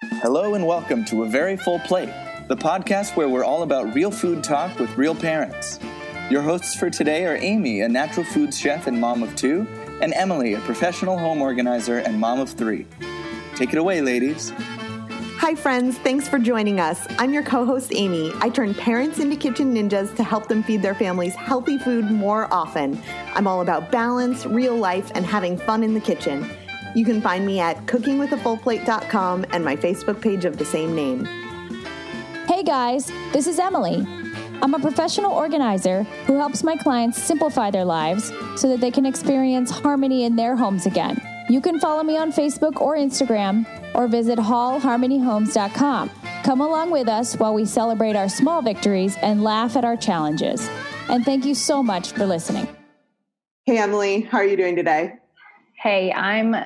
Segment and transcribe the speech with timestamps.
[0.00, 2.12] Hello and welcome to A Very Full Plate,
[2.46, 5.80] the podcast where we're all about real food talk with real parents.
[6.30, 9.66] Your hosts for today are Amy, a natural foods chef and mom of two,
[10.00, 12.86] and Emily, a professional home organizer and mom of three.
[13.56, 14.52] Take it away, ladies.
[15.38, 15.98] Hi, friends.
[15.98, 17.04] Thanks for joining us.
[17.18, 18.30] I'm your co host, Amy.
[18.40, 22.52] I turn parents into kitchen ninjas to help them feed their families healthy food more
[22.54, 23.02] often.
[23.34, 26.48] I'm all about balance, real life, and having fun in the kitchen.
[26.94, 31.24] You can find me at cookingwithafullplate.com and my Facebook page of the same name.
[32.46, 34.06] Hey guys, this is Emily.
[34.60, 39.06] I'm a professional organizer who helps my clients simplify their lives so that they can
[39.06, 41.20] experience harmony in their homes again.
[41.48, 46.10] You can follow me on Facebook or Instagram or visit hallharmonyhomes.com.
[46.42, 50.68] Come along with us while we celebrate our small victories and laugh at our challenges.
[51.08, 52.66] And thank you so much for listening.
[53.64, 55.14] Hey Emily, how are you doing today?
[55.74, 56.56] Hey, I'm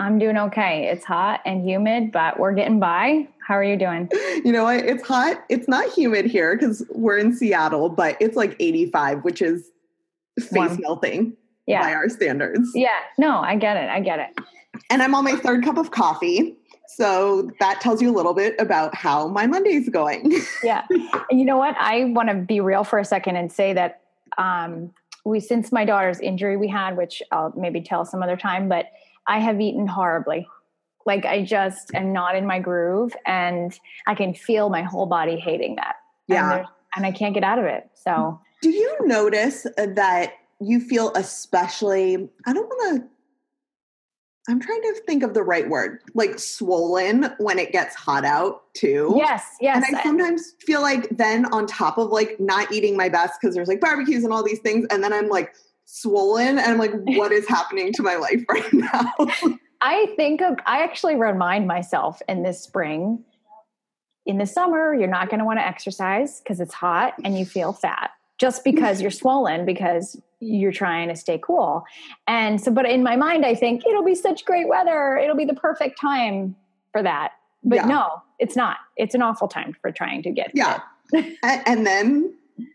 [0.00, 0.88] I'm doing okay.
[0.90, 3.28] It's hot and humid, but we're getting by.
[3.46, 4.08] How are you doing?
[4.42, 4.86] You know what?
[4.86, 5.44] It's hot.
[5.50, 9.70] It's not humid here because we're in Seattle, but it's like 85, which is
[10.38, 10.78] face Warm.
[10.80, 11.82] melting yeah.
[11.82, 12.70] by our standards.
[12.74, 12.88] Yeah.
[13.18, 13.90] No, I get it.
[13.90, 14.38] I get it.
[14.88, 16.56] And I'm on my third cup of coffee.
[16.86, 20.32] So that tells you a little bit about how my Monday's going.
[20.64, 20.86] yeah.
[20.88, 21.76] And you know what?
[21.78, 24.00] I want to be real for a second and say that
[24.38, 24.94] um,
[25.26, 28.86] we, since my daughter's injury we had, which I'll maybe tell some other time, but
[29.30, 30.46] I have eaten horribly.
[31.06, 35.38] Like I just am not in my groove and I can feel my whole body
[35.38, 35.96] hating that.
[36.26, 36.58] Yeah.
[36.58, 37.88] And, and I can't get out of it.
[37.94, 43.08] So, do you notice uh, that you feel especially, I don't want to
[44.48, 48.62] I'm trying to think of the right word, like swollen when it gets hot out
[48.74, 49.14] too.
[49.16, 49.84] Yes, yes.
[49.86, 53.54] And I sometimes feel like then on top of like not eating my best because
[53.54, 56.92] there's like barbecues and all these things, and then I'm like swollen and I'm like,
[57.18, 59.12] what is happening to my life right now?
[59.80, 63.24] I think of, I actually remind myself in this spring,
[64.26, 67.46] in the summer, you're not going to want to exercise because it's hot and you
[67.46, 71.84] feel fat just because you're swollen because you're trying to stay cool.
[72.26, 75.18] And so, but in my mind, I think it'll be such great weather.
[75.18, 76.56] It'll be the perfect time
[76.92, 77.32] for that.
[77.62, 77.86] But yeah.
[77.86, 78.78] no, it's not.
[78.96, 80.80] It's an awful time for trying to get yeah.
[81.42, 82.34] and then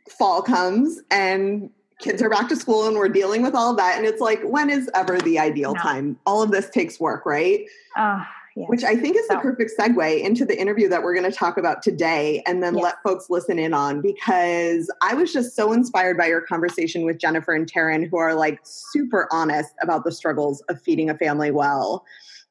[0.09, 1.69] fall comes and
[1.99, 3.97] kids are back to school and we're dealing with all of that.
[3.97, 5.81] And it's like, when is ever the ideal no.
[5.81, 6.19] time?
[6.25, 7.65] All of this takes work, right?
[7.95, 8.23] Uh,
[8.55, 8.65] yeah.
[8.67, 9.35] Which I think is so.
[9.35, 12.73] the perfect segue into the interview that we're going to talk about today and then
[12.73, 17.17] let folks listen in on because I was just so inspired by your conversation with
[17.17, 21.51] Jennifer and Taryn, who are like super honest about the struggles of feeding a family
[21.51, 22.05] well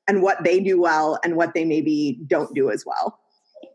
[0.06, 3.18] and what they do well and what they maybe don't do as well.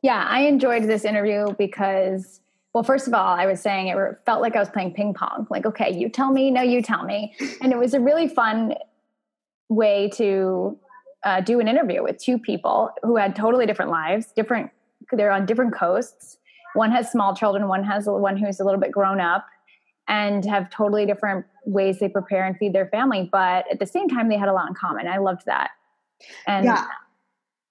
[0.03, 2.41] Yeah, I enjoyed this interview because
[2.73, 5.47] well, first of all, I was saying it felt like I was playing ping pong.
[5.49, 7.35] Like, okay, you tell me, no, you tell me.
[7.61, 8.75] And it was a really fun
[9.69, 10.77] way to
[11.23, 14.69] uh, do an interview with two people who had totally different lives, different,
[15.11, 16.37] they're on different coasts.
[16.75, 19.47] One has small children, one has one who's a little bit grown up
[20.07, 23.27] and have totally different ways they prepare and feed their family.
[23.31, 25.07] But at the same time, they had a lot in common.
[25.07, 25.71] I loved that.
[26.45, 26.85] And yeah.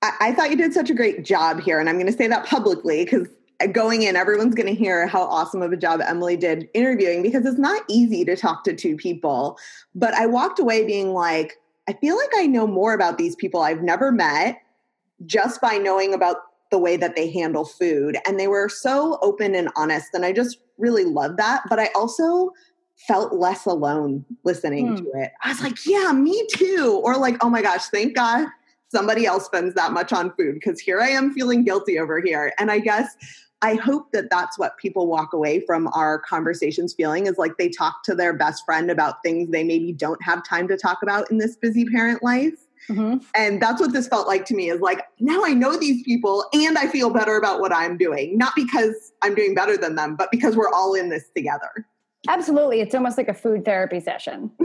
[0.02, 1.78] I, I thought you did such a great job here.
[1.78, 3.28] And I'm going to say that publicly because
[3.66, 7.44] going in, everyone's going to hear how awesome of a job Emily did interviewing because
[7.44, 9.58] it's not easy to talk to two people.
[9.94, 11.58] But I walked away being like,
[11.88, 14.60] I feel like I know more about these people I've never met
[15.26, 16.36] just by knowing about
[16.70, 18.18] the way that they handle food.
[18.26, 20.08] And they were so open and honest.
[20.12, 21.62] And I just really love that.
[21.68, 22.52] But I also
[23.06, 24.96] felt less alone listening hmm.
[24.96, 25.32] to it.
[25.42, 27.00] I was like, yeah, me too.
[27.02, 28.46] Or like, oh my gosh, thank God
[28.90, 32.52] somebody else spends that much on food because here I am feeling guilty over here.
[32.58, 33.16] And I guess
[33.60, 37.68] I hope that that's what people walk away from our conversations feeling is like they
[37.68, 41.30] talk to their best friend about things they maybe don't have time to talk about
[41.30, 42.54] in this busy parent life.
[42.88, 43.18] Mm-hmm.
[43.34, 46.44] And that's what this felt like to me is like, now I know these people
[46.52, 48.38] and I feel better about what I'm doing.
[48.38, 51.86] Not because I'm doing better than them, but because we're all in this together.
[52.28, 52.80] Absolutely.
[52.80, 54.50] It's almost like a food therapy session.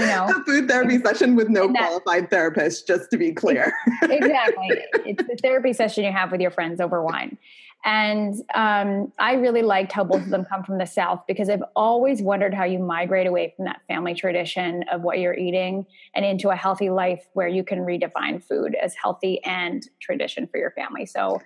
[0.00, 0.28] you know?
[0.28, 3.72] A food therapy session with no qualified therapist just to be clear.
[4.02, 4.82] Exactly.
[5.06, 7.38] It's the therapy session you have with your friends over wine.
[7.84, 11.62] And um, i really liked how both of them come from the south because i've
[11.74, 16.24] always wondered how you migrate away from that family tradition of what you're eating and
[16.24, 20.72] into a healthy life where you can redefine food as healthy and tradition for your
[20.72, 21.06] family.
[21.06, 21.40] So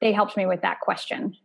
[0.00, 1.36] they helped me with that question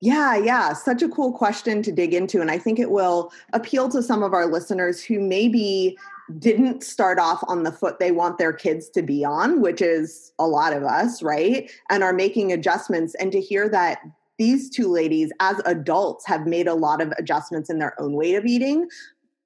[0.00, 0.72] yeah, yeah.
[0.72, 2.40] Such a cool question to dig into.
[2.40, 5.96] And I think it will appeal to some of our listeners who maybe
[6.38, 10.32] didn't start off on the foot they want their kids to be on, which is
[10.38, 11.70] a lot of us, right?
[11.90, 13.14] And are making adjustments.
[13.16, 14.00] And to hear that
[14.38, 18.36] these two ladies, as adults, have made a lot of adjustments in their own way
[18.36, 18.88] of eating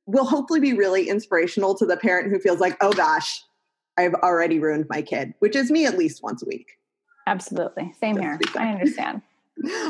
[0.06, 3.42] will hopefully be really inspirational to the parent who feels like, oh gosh,
[3.96, 6.78] I've already ruined my kid, which is me at least once a week.
[7.26, 7.92] Absolutely.
[7.98, 8.38] Same here.
[8.56, 9.22] I understand.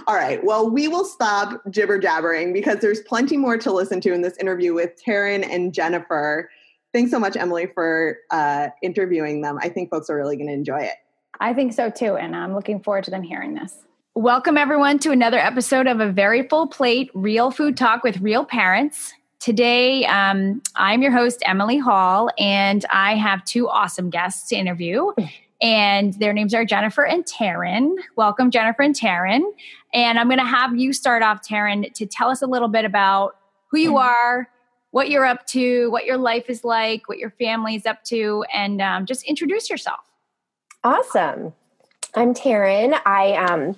[0.07, 0.45] All right.
[0.45, 4.37] Well, we will stop jibber jabbering because there's plenty more to listen to in this
[4.37, 6.51] interview with Taryn and Jennifer.
[6.93, 9.59] Thanks so much, Emily, for uh, interviewing them.
[9.61, 10.95] I think folks are really going to enjoy it.
[11.41, 12.17] I think so too.
[12.17, 13.75] And I'm looking forward to them hearing this.
[14.15, 18.45] Welcome, everyone, to another episode of A Very Full Plate Real Food Talk with Real
[18.45, 19.13] Parents.
[19.41, 25.11] Today, um, I'm your host, Emily Hall, and I have two awesome guests to interview.
[25.63, 27.95] And their names are Jennifer and Taryn.
[28.17, 29.43] Welcome, Jennifer and Taryn.
[29.93, 32.85] And I'm going to have you start off, Taryn, to tell us a little bit
[32.85, 33.37] about
[33.71, 34.49] who you are,
[34.91, 38.45] what you're up to, what your life is like, what your family is up to,
[38.53, 40.01] and um, just introduce yourself.
[40.83, 41.53] Awesome.
[42.15, 43.01] I'm Taryn.
[43.05, 43.77] I um,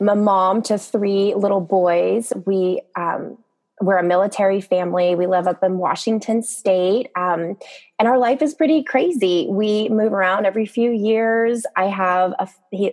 [0.00, 2.32] am a mom to three little boys.
[2.44, 3.38] We um,
[3.80, 5.14] we're a military family.
[5.14, 7.56] We live up in Washington State, um,
[7.98, 9.46] and our life is pretty crazy.
[9.48, 11.64] We move around every few years.
[11.76, 12.48] I have a,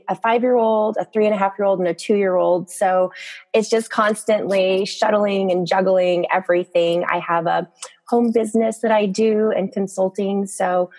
[0.07, 2.35] a five year old, a three and a half year old, and a two year
[2.35, 2.69] old.
[2.69, 3.11] So
[3.53, 7.03] it's just constantly shuttling and juggling everything.
[7.09, 7.69] I have a
[8.07, 10.45] home business that I do and consulting.
[10.45, 10.89] So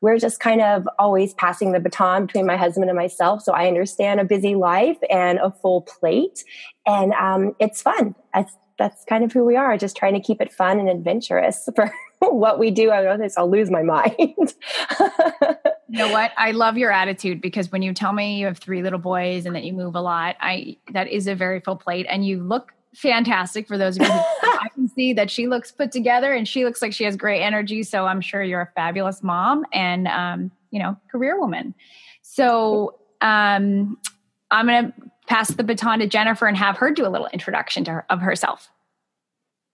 [0.00, 3.42] we're just kind of always passing the baton between my husband and myself.
[3.42, 6.44] So I understand a busy life and a full plate,
[6.86, 8.14] and um, it's fun.
[8.34, 11.68] It's that's kind of who we are, just trying to keep it fun and adventurous
[11.76, 12.90] for what we do.
[12.90, 14.14] I know this, I'll lose my mind.
[14.18, 16.32] you know what?
[16.36, 19.54] I love your attitude because when you tell me you have three little boys and
[19.54, 22.72] that you move a lot, I that is a very full plate and you look
[22.94, 26.48] fantastic for those of you who I can see that she looks put together and
[26.48, 27.82] she looks like she has great energy.
[27.82, 31.74] So I'm sure you're a fabulous mom and um, you know, career woman.
[32.22, 33.98] So um
[34.50, 34.92] I'm gonna
[35.28, 38.68] pass the baton to Jennifer and have her do a little introduction her, of herself.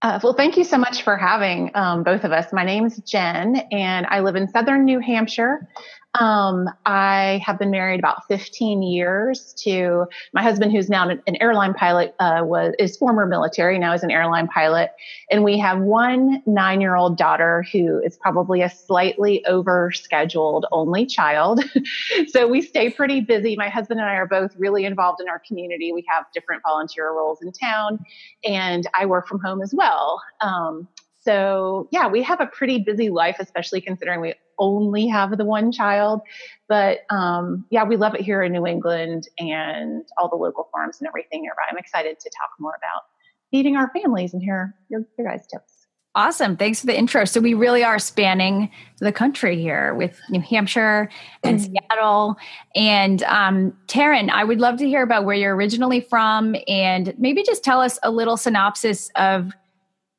[0.02, 2.52] Uh, well, thank you so much for having um, both of us.
[2.52, 5.66] My name is Jen, and I live in southern New Hampshire.
[6.14, 11.74] Um, I have been married about 15 years to my husband, who's now an, airline
[11.74, 14.92] pilot, uh, was is former military, now is an airline pilot,
[15.30, 21.64] and we have one nine-year-old daughter who is probably a slightly over-scheduled only child.
[22.28, 23.56] so we stay pretty busy.
[23.56, 25.92] My husband and I are both really involved in our community.
[25.92, 27.98] We have different volunteer roles in town,
[28.44, 30.22] and I work from home as well.
[30.40, 30.86] Um,
[31.24, 35.72] so yeah, we have a pretty busy life, especially considering we only have the one
[35.72, 36.20] child.
[36.68, 40.98] But um, yeah, we love it here in New England and all the local farms
[41.00, 41.62] and everything nearby.
[41.70, 43.02] I'm excited to talk more about
[43.50, 45.74] feeding our families and hear your, your guys' tips.
[46.16, 46.56] Awesome.
[46.56, 47.24] Thanks for the intro.
[47.24, 48.70] So, we really are spanning
[49.00, 51.10] the country here with New Hampshire
[51.42, 51.74] and mm-hmm.
[51.74, 52.36] Seattle.
[52.76, 57.42] And um, Taryn, I would love to hear about where you're originally from and maybe
[57.42, 59.52] just tell us a little synopsis of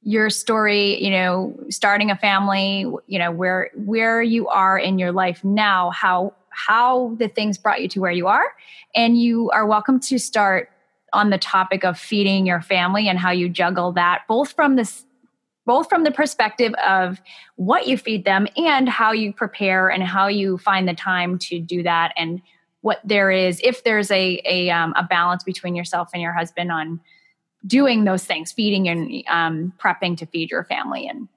[0.07, 5.11] your story you know starting a family you know where where you are in your
[5.11, 8.53] life now how how the things brought you to where you are.
[8.95, 10.69] And you are welcome to start
[11.13, 15.05] on the topic of feeding your family and how you juggle that both from this
[15.65, 17.19] both from the perspective of
[17.55, 21.59] what you feed them and how you prepare and how you find the time to
[21.59, 22.41] do that and
[22.81, 26.71] what there is if there's a a, um, a balance between yourself and your husband
[26.71, 26.99] on
[27.65, 31.27] doing those things, feeding and um, prepping to feed your family and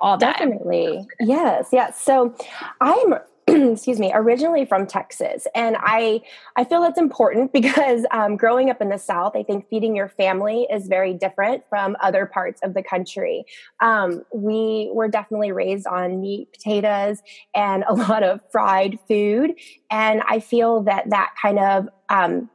[0.00, 0.38] all that.
[0.38, 1.06] Definitely.
[1.20, 1.68] Yes.
[1.72, 2.00] Yes.
[2.00, 2.34] So
[2.80, 3.14] I'm
[3.48, 6.20] excuse me originally from texas and i
[6.56, 10.08] i feel that's important because um, growing up in the south i think feeding your
[10.08, 13.44] family is very different from other parts of the country
[13.80, 17.22] um, we were definitely raised on meat potatoes
[17.54, 19.54] and a lot of fried food
[19.90, 22.48] and i feel that that kind of um,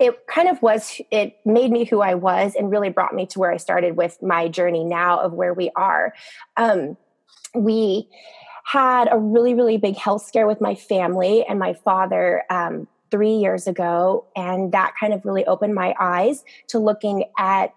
[0.00, 3.38] it kind of was it made me who i was and really brought me to
[3.38, 6.14] where i started with my journey now of where we are.
[6.56, 6.96] Um,
[7.54, 8.08] we
[8.64, 13.34] had a really really big health scare with my family and my father um, three
[13.34, 17.74] years ago and that kind of really opened my eyes to looking at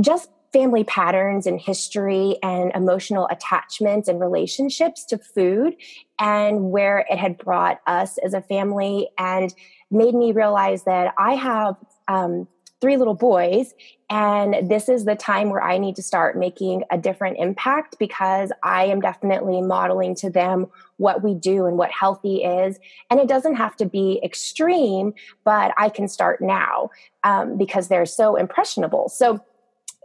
[0.00, 5.74] just family patterns and history and emotional attachments and relationships to food
[6.20, 9.52] and where it had brought us as a family and
[9.90, 11.74] made me realize that I have
[12.06, 12.46] um,
[12.80, 13.74] three little boys
[14.08, 18.52] and this is the time where I need to start making a different impact because
[18.62, 20.66] I am definitely modeling to them
[20.98, 22.78] what we do and what healthy is.
[23.10, 26.90] And it doesn't have to be extreme, but I can start now
[27.24, 29.08] um, because they're so impressionable.
[29.08, 29.40] So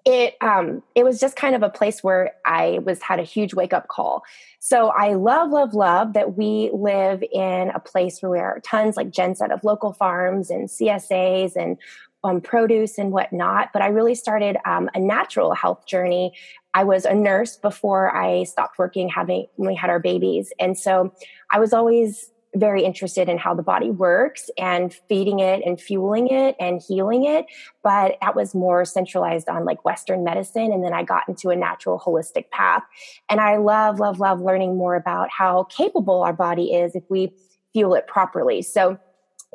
[0.06, 3.53] it um it was just kind of a place where i was had a huge
[3.53, 4.24] wake up call
[4.60, 8.96] so i love love love that we live in a place where there are tons
[8.96, 11.77] like jen said of local farms and csas and
[12.25, 16.34] um, produce and whatnot but i really started um, a natural health journey
[16.74, 20.53] I was a nurse before I stopped working having when we had our babies.
[20.60, 21.13] And so
[21.51, 26.27] I was always very interested in how the body works and feeding it and fueling
[26.29, 27.46] it and healing it.
[27.84, 30.72] But that was more centralized on like Western medicine.
[30.72, 32.84] And then I got into a natural holistic path.
[33.29, 37.34] And I love, love, love learning more about how capable our body is if we
[37.72, 38.62] fuel it properly.
[38.62, 38.98] So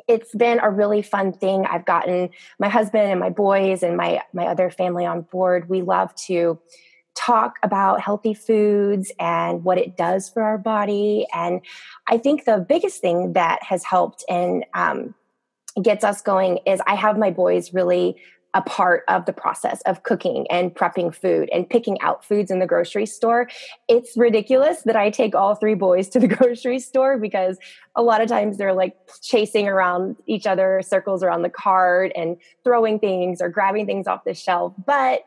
[0.07, 1.65] it's been a really fun thing.
[1.65, 5.67] I've gotten my husband and my boys and my my other family on board.
[5.69, 6.59] We love to
[7.15, 11.25] talk about healthy foods and what it does for our body.
[11.33, 11.61] And
[12.07, 15.15] I think the biggest thing that has helped and um,
[15.81, 18.17] gets us going is I have my boys really
[18.55, 22.59] a part of the process of cooking and prepping food and picking out foods in
[22.59, 23.49] the grocery store.
[23.89, 27.57] It's ridiculous that I take all three boys to the grocery store because
[27.97, 32.37] a lot of times they're like chasing around each other, circles around the cart and
[32.63, 34.73] throwing things or grabbing things off the shelf.
[34.85, 35.23] But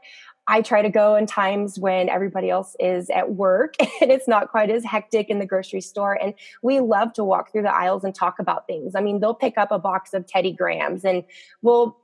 [0.50, 4.49] I try to go in times when everybody else is at work and it's not
[4.49, 6.14] quite as hectic in the grocery store.
[6.21, 8.95] And we love to walk through the aisles and talk about things.
[8.95, 11.23] I mean, they'll pick up a box of Teddy Grahams and
[11.61, 11.97] we'll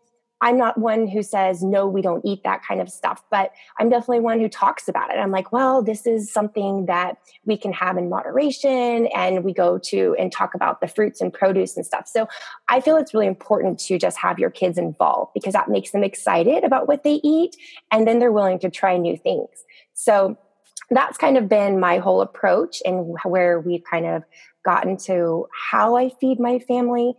[0.44, 3.88] I'm not one who says, no, we don't eat that kind of stuff, but I'm
[3.88, 5.14] definitely one who talks about it.
[5.14, 9.06] I'm like, well, this is something that we can have in moderation.
[9.06, 12.06] And we go to and talk about the fruits and produce and stuff.
[12.06, 12.28] So
[12.68, 16.04] I feel it's really important to just have your kids involved because that makes them
[16.04, 17.56] excited about what they eat.
[17.90, 19.48] And then they're willing to try new things.
[19.94, 20.36] So
[20.90, 24.24] that's kind of been my whole approach and where we've kind of
[24.62, 27.14] gotten to how I feed my family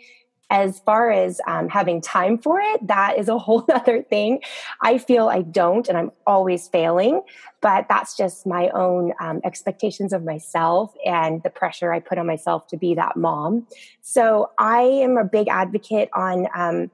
[0.50, 4.40] as far as um, having time for it, that is a whole other thing.
[4.82, 7.22] I feel I don't, and I'm always failing,
[7.62, 12.28] but that's just my own um, expectations of myself and the pressure I put on
[12.28, 13.68] myself to be that mom.
[14.02, 16.92] So I am a big advocate on um,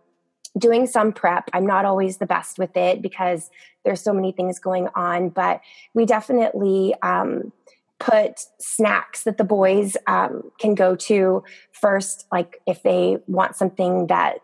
[0.57, 1.49] doing some prep.
[1.53, 3.49] I'm not always the best with it because
[3.83, 5.61] there's so many things going on, but
[5.93, 7.51] we definitely, um,
[8.01, 14.07] put snacks that the boys um, can go to first like if they want something
[14.07, 14.39] that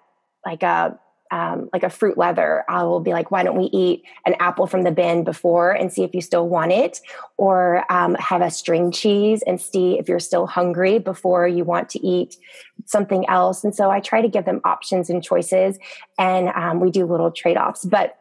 [0.45, 0.97] like a
[1.29, 4.67] um, like a fruit leather i will be like why don't we eat an apple
[4.67, 7.01] from the bin before and see if you still want it?
[7.35, 11.89] Or um, have a string cheese and see if you're still hungry before you want
[11.89, 12.37] to eat
[12.85, 13.65] something else.
[13.65, 15.77] And so i try to give them options and choices
[16.17, 17.83] and um, we do little trade-offs.
[17.83, 18.17] But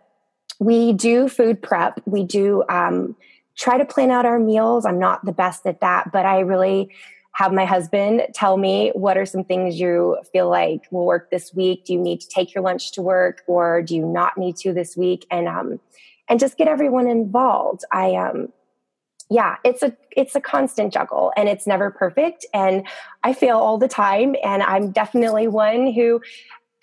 [0.58, 2.00] we do food prep.
[2.06, 3.16] We do um,
[3.56, 4.84] try to plan out our meals.
[4.84, 6.90] I'm not the best at that, but I really
[7.36, 11.52] have my husband tell me what are some things you feel like will work this
[11.54, 11.84] week.
[11.84, 14.72] Do you need to take your lunch to work or do you not need to
[14.72, 15.26] this week?
[15.30, 15.78] And um
[16.28, 17.84] and just get everyone involved.
[17.92, 18.52] I um
[19.28, 22.86] yeah, it's a it's a constant juggle and it's never perfect and
[23.22, 26.22] I fail all the time and I'm definitely one who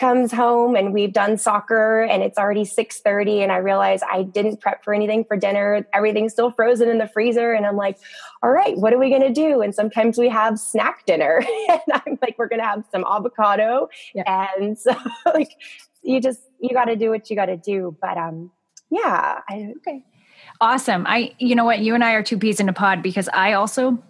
[0.04, 4.60] comes home and we've done soccer and it's already 6:30 and I realize I didn't
[4.60, 5.88] prep for anything for dinner.
[5.94, 7.98] Everything's still frozen in the freezer and I'm like,
[8.42, 11.80] "All right, what are we going to do?" And sometimes we have snack dinner and
[11.94, 14.50] I'm like, "We're going to have some avocado." Yeah.
[14.58, 14.94] And so
[15.34, 15.52] like
[16.02, 18.52] you just you got to do what you got to do, but um
[18.90, 20.04] yeah, I, okay.
[20.60, 21.06] Awesome.
[21.08, 23.54] I you know what, you and I are two peas in a pod because I
[23.54, 24.04] also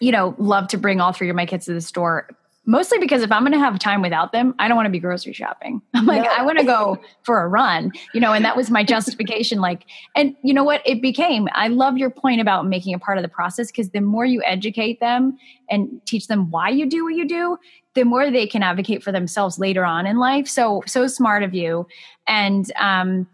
[0.00, 2.28] you know, love to bring all three of my kids to the store
[2.66, 4.98] mostly because if I'm going to have time without them, I don't want to be
[4.98, 5.82] grocery shopping.
[5.94, 6.30] I'm like, no.
[6.30, 9.60] I want to go for a run, you know, and that was my justification.
[9.60, 10.82] Like, and you know what?
[10.84, 14.00] It became, I love your point about making a part of the process because the
[14.00, 15.36] more you educate them
[15.68, 17.58] and teach them why you do what you do,
[17.94, 20.48] the more they can advocate for themselves later on in life.
[20.48, 21.86] So, so smart of you.
[22.26, 23.28] And, um,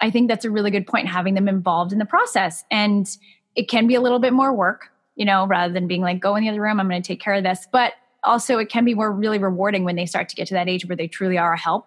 [0.00, 2.64] I think that's a really good point, having them involved in the process.
[2.70, 3.08] And
[3.54, 6.36] it can be a little bit more work, you know, rather than being like, go
[6.36, 7.66] in the other room, I'm going to take care of this.
[7.72, 7.94] But
[8.26, 10.86] also it can be more really rewarding when they start to get to that age
[10.86, 11.86] where they truly are a help.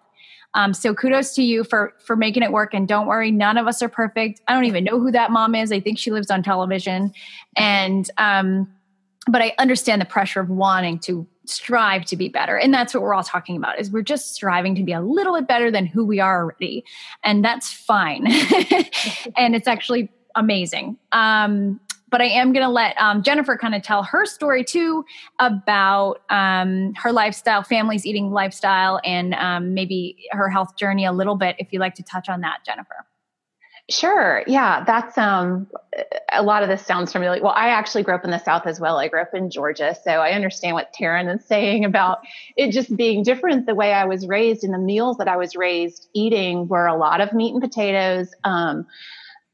[0.54, 2.74] Um, so kudos to you for for making it work.
[2.74, 4.40] And don't worry, none of us are perfect.
[4.48, 5.70] I don't even know who that mom is.
[5.70, 7.12] I think she lives on television,
[7.56, 8.68] and um,
[9.28, 13.02] but I understand the pressure of wanting to strive to be better and that's what
[13.02, 15.84] we're all talking about is we're just striving to be a little bit better than
[15.84, 16.84] who we are already
[17.24, 18.24] and that's fine
[19.36, 21.80] and it's actually amazing um,
[22.10, 25.04] but I am going to let um, Jennifer kind of tell her story too
[25.38, 31.36] about um, her lifestyle, family's eating lifestyle, and um, maybe her health journey a little
[31.36, 31.56] bit.
[31.58, 33.06] If you'd like to touch on that, Jennifer.
[33.90, 34.44] Sure.
[34.46, 35.66] Yeah, that's um
[36.32, 37.42] a lot of this sounds familiar.
[37.42, 38.98] Well, I actually grew up in the South as well.
[38.98, 42.20] I grew up in Georgia, so I understand what Taryn is saying about
[42.56, 43.66] it just being different.
[43.66, 46.96] The way I was raised and the meals that I was raised eating were a
[46.96, 48.32] lot of meat and potatoes.
[48.44, 48.86] Um,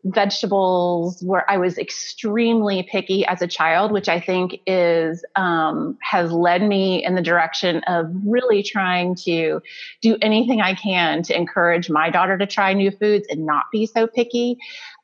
[0.06, 6.30] vegetables where I was extremely picky as a child, which I think is um, has
[6.32, 9.60] led me in the direction of really trying to
[10.02, 13.86] do anything I can to encourage my daughter to try new foods and not be
[13.86, 14.58] so picky.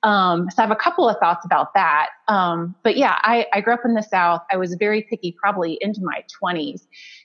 [0.04, 2.08] Um, so I have a couple of thoughts about that.
[2.28, 4.42] Um, but yeah, I, I grew up in the South.
[4.50, 6.82] I was very picky, probably into my 20s,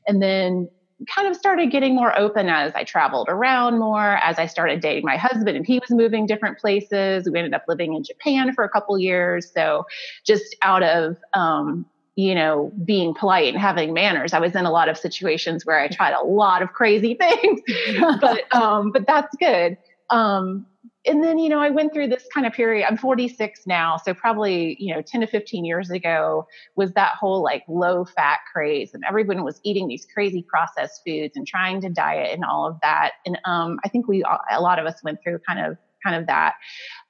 [0.08, 0.70] and then
[1.06, 5.06] kind of started getting more open as I traveled around more, as I started dating
[5.06, 7.30] my husband and he was moving different places.
[7.30, 9.52] We ended up living in Japan for a couple years.
[9.52, 9.86] So
[10.24, 11.86] just out of, um,
[12.16, 15.80] you know, being polite and having manners, I was in a lot of situations where
[15.80, 17.62] I tried a lot of crazy things,
[18.20, 19.78] but, um, but that's good.
[20.10, 20.66] Um,
[21.08, 22.86] and then, you know, I went through this kind of period.
[22.88, 23.98] I'm 46 now.
[23.98, 28.40] So probably, you know, 10 to 15 years ago was that whole like low fat
[28.52, 32.68] craze and everyone was eating these crazy processed foods and trying to diet and all
[32.68, 33.14] of that.
[33.26, 36.28] And um, I think we, a lot of us went through kind of kind of
[36.28, 36.54] that.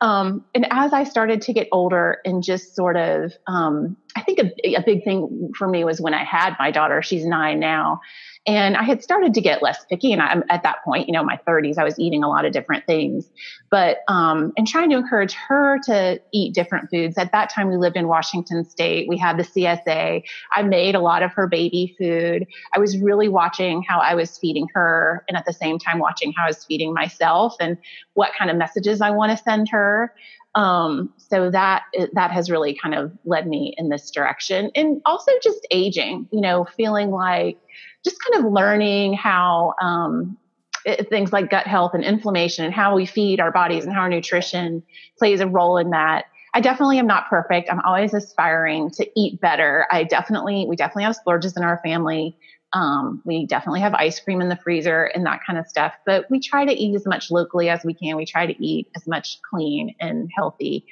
[0.02, 4.40] Um, and as I started to get older and just sort of, um, I think
[4.40, 8.02] a, a, big thing for me was when I had my daughter, she's nine now,
[8.48, 10.12] and I had started to get less picky.
[10.12, 12.52] And I'm at that point, you know, my 30s, I was eating a lot of
[12.52, 13.30] different things,
[13.70, 17.16] but, um, and trying to encourage her to eat different foods.
[17.18, 19.08] At that time, we lived in Washington State.
[19.08, 20.24] We had the CSA.
[20.52, 22.48] I made a lot of her baby food.
[22.74, 26.34] I was really watching how I was feeding her and at the same time watching
[26.36, 27.78] how I was feeding myself and
[28.16, 30.12] what kind of messages I want to send her.
[30.58, 31.84] Um, so that
[32.14, 36.28] that has really kind of led me in this direction, and also just aging.
[36.32, 37.60] You know, feeling like
[38.04, 40.36] just kind of learning how um,
[40.84, 44.02] it, things like gut health and inflammation and how we feed our bodies and how
[44.02, 44.82] our nutrition
[45.20, 46.26] plays a role in that.
[46.54, 47.70] I definitely am not perfect.
[47.70, 49.86] I'm always aspiring to eat better.
[49.92, 52.36] I definitely, we definitely have splurges in our family.
[52.74, 56.30] Um, we definitely have ice cream in the freezer and that kind of stuff, but
[56.30, 58.18] we try to eat as much locally as we can.
[58.18, 60.86] We try to eat as much clean and healthy,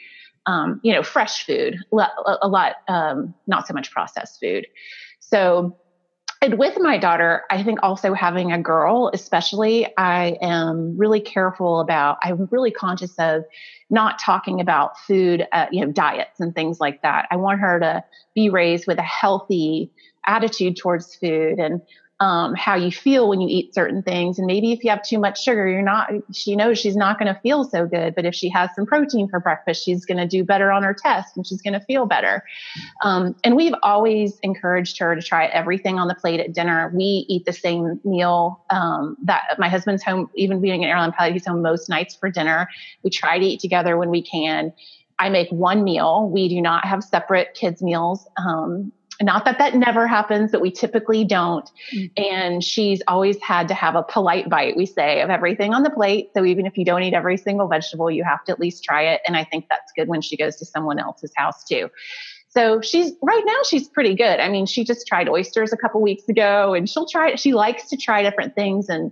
[0.45, 4.67] um, you know, fresh food, a lot, um, not so much processed food.
[5.19, 5.77] So
[6.45, 11.79] and with my daughter, I think also having a girl, especially, I am really careful
[11.79, 13.45] about, I'm really conscious of
[13.89, 17.27] not talking about food, uh, you know, diets and things like that.
[17.31, 18.03] I want her to
[18.35, 19.91] be raised with a healthy
[20.25, 21.81] attitude towards food and
[22.21, 24.37] um, how you feel when you eat certain things.
[24.39, 27.33] And maybe if you have too much sugar, you're not, she knows she's not going
[27.33, 28.15] to feel so good.
[28.15, 30.93] But if she has some protein for breakfast, she's going to do better on her
[30.93, 32.43] test and she's going to feel better.
[33.03, 36.89] Um, and we've always encouraged her to try everything on the plate at dinner.
[36.93, 41.33] We eat the same meal um, that my husband's home, even being an airline pilot,
[41.33, 42.69] he's home most nights for dinner.
[43.03, 44.71] We try to eat together when we can.
[45.19, 46.29] I make one meal.
[46.29, 48.27] We do not have separate kids' meals.
[48.37, 51.69] Um, not that that never happens, but we typically don't.
[51.93, 52.23] Mm-hmm.
[52.23, 55.89] And she's always had to have a polite bite, we say, of everything on the
[55.89, 56.31] plate.
[56.33, 59.03] So even if you don't eat every single vegetable, you have to at least try
[59.03, 59.21] it.
[59.25, 61.89] And I think that's good when she goes to someone else's house too.
[62.49, 64.39] So she's right now she's pretty good.
[64.39, 67.89] I mean, she just tried oysters a couple weeks ago and she'll try she likes
[67.89, 69.11] to try different things and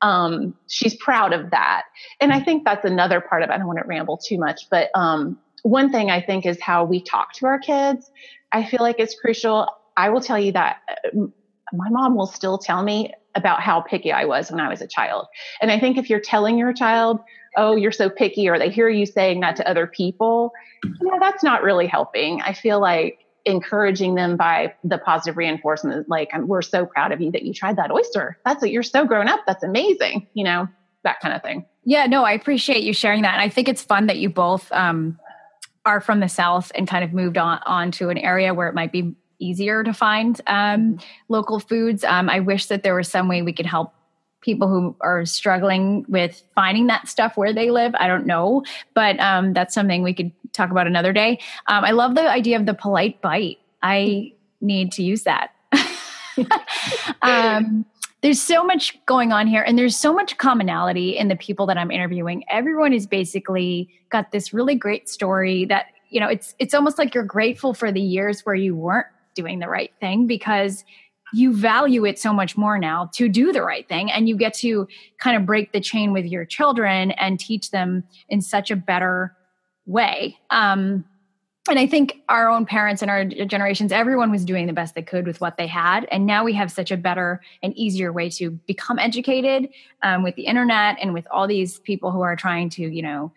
[0.00, 1.84] um, she's proud of that.
[2.20, 3.52] And I think that's another part of it.
[3.52, 6.84] I don't want to ramble too much, but um, one thing I think is how
[6.84, 8.10] we talk to our kids.
[8.54, 9.68] I feel like it's crucial.
[9.96, 11.26] I will tell you that uh,
[11.72, 14.86] my mom will still tell me about how picky I was when I was a
[14.86, 15.26] child.
[15.60, 17.18] And I think if you're telling your child,
[17.56, 20.52] oh, you're so picky, or they hear you saying that to other people,
[20.84, 22.40] you know, that's not really helping.
[22.42, 27.30] I feel like encouraging them by the positive reinforcement, like, we're so proud of you
[27.32, 28.38] that you tried that oyster.
[28.44, 28.70] That's it.
[28.70, 29.40] You're so grown up.
[29.46, 30.28] That's amazing.
[30.34, 30.68] You know,
[31.02, 31.66] that kind of thing.
[31.84, 33.34] Yeah, no, I appreciate you sharing that.
[33.34, 35.18] And I think it's fun that you both um,
[35.84, 38.74] are from the south and kind of moved on on to an area where it
[38.74, 42.04] might be easier to find um, local foods.
[42.04, 43.92] Um, I wish that there was some way we could help
[44.40, 47.94] people who are struggling with finding that stuff where they live.
[47.98, 48.62] I don't know,
[48.94, 51.38] but um, that's something we could talk about another day.
[51.66, 53.58] Um, I love the idea of the polite bite.
[53.82, 55.50] I need to use that.
[58.24, 61.76] there's so much going on here and there's so much commonality in the people that
[61.76, 62.42] i'm interviewing.
[62.48, 67.14] Everyone is basically got this really great story that you know it's it's almost like
[67.14, 70.86] you're grateful for the years where you weren't doing the right thing because
[71.34, 74.54] you value it so much more now to do the right thing and you get
[74.54, 78.76] to kind of break the chain with your children and teach them in such a
[78.76, 79.36] better
[79.84, 80.38] way.
[80.48, 81.04] Um,
[81.68, 85.02] and I think our own parents and our generations, everyone was doing the best they
[85.02, 86.06] could with what they had.
[86.10, 89.70] And now we have such a better and easier way to become educated
[90.02, 93.32] um, with the internet and with all these people who are trying to, you know,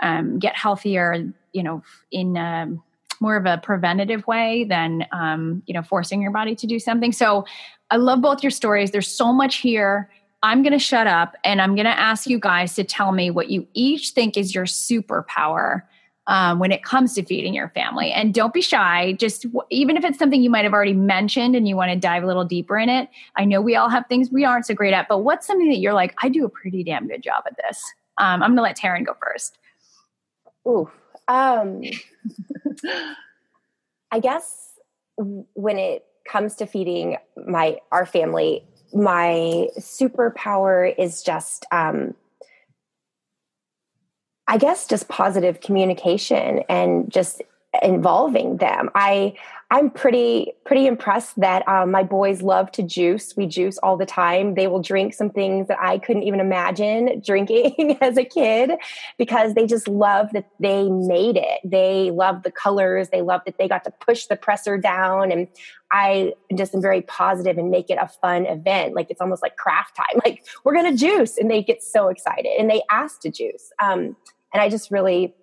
[0.00, 2.82] um, get healthier, you know, in um,
[3.20, 7.12] more of a preventative way than, um, you know, forcing your body to do something.
[7.12, 7.44] So
[7.90, 8.90] I love both your stories.
[8.90, 10.10] There's so much here.
[10.42, 13.30] I'm going to shut up and I'm going to ask you guys to tell me
[13.30, 15.82] what you each think is your superpower
[16.28, 18.12] um, when it comes to feeding your family.
[18.12, 19.14] And don't be shy.
[19.14, 22.22] Just even if it's something you might have already mentioned and you want to dive
[22.22, 23.08] a little deeper in it.
[23.36, 25.78] I know we all have things we aren't so great at, but what's something that
[25.78, 27.82] you're like, I do a pretty damn good job at this?
[28.18, 29.58] Um, I'm going to let Taryn go first.
[30.66, 30.90] Ooh,
[31.28, 31.82] um,
[34.10, 34.72] I guess
[35.16, 42.14] when it comes to feeding my our family, my superpower is just um,
[44.48, 47.42] I guess just positive communication and just
[47.82, 48.90] involving them.
[48.94, 49.34] I
[49.70, 53.36] I'm pretty pretty impressed that um, my boys love to juice.
[53.36, 54.54] We juice all the time.
[54.54, 58.72] They will drink some things that I couldn't even imagine drinking as a kid
[59.18, 61.60] because they just love that they made it.
[61.62, 63.10] They love the colors.
[63.10, 65.30] They love that they got to push the presser down.
[65.30, 65.48] And
[65.92, 68.94] I just am very positive and make it a fun event.
[68.94, 70.06] Like it's almost like craft time.
[70.24, 73.70] Like we're gonna juice, and they get so excited and they ask to juice.
[73.80, 74.16] Um,
[74.58, 75.34] and I just really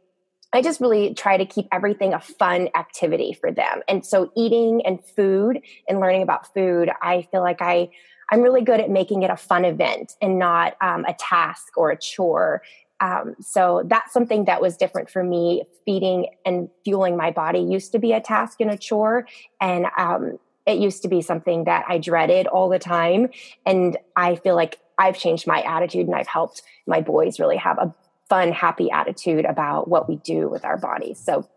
[0.51, 3.81] I just really try to keep everything a fun activity for them.
[3.89, 7.89] And so eating and food and learning about food, I feel like I
[8.29, 11.91] I'm really good at making it a fun event and not um, a task or
[11.91, 12.61] a chore.
[12.99, 15.63] Um, so that's something that was different for me.
[15.85, 19.27] Feeding and fueling my body used to be a task and a chore,
[19.61, 23.29] and um, it used to be something that I dreaded all the time.
[23.65, 27.77] And I feel like I've changed my attitude and I've helped my boys really have
[27.77, 27.93] a
[28.29, 31.19] fun, happy attitude about what we do with our bodies.
[31.23, 31.47] So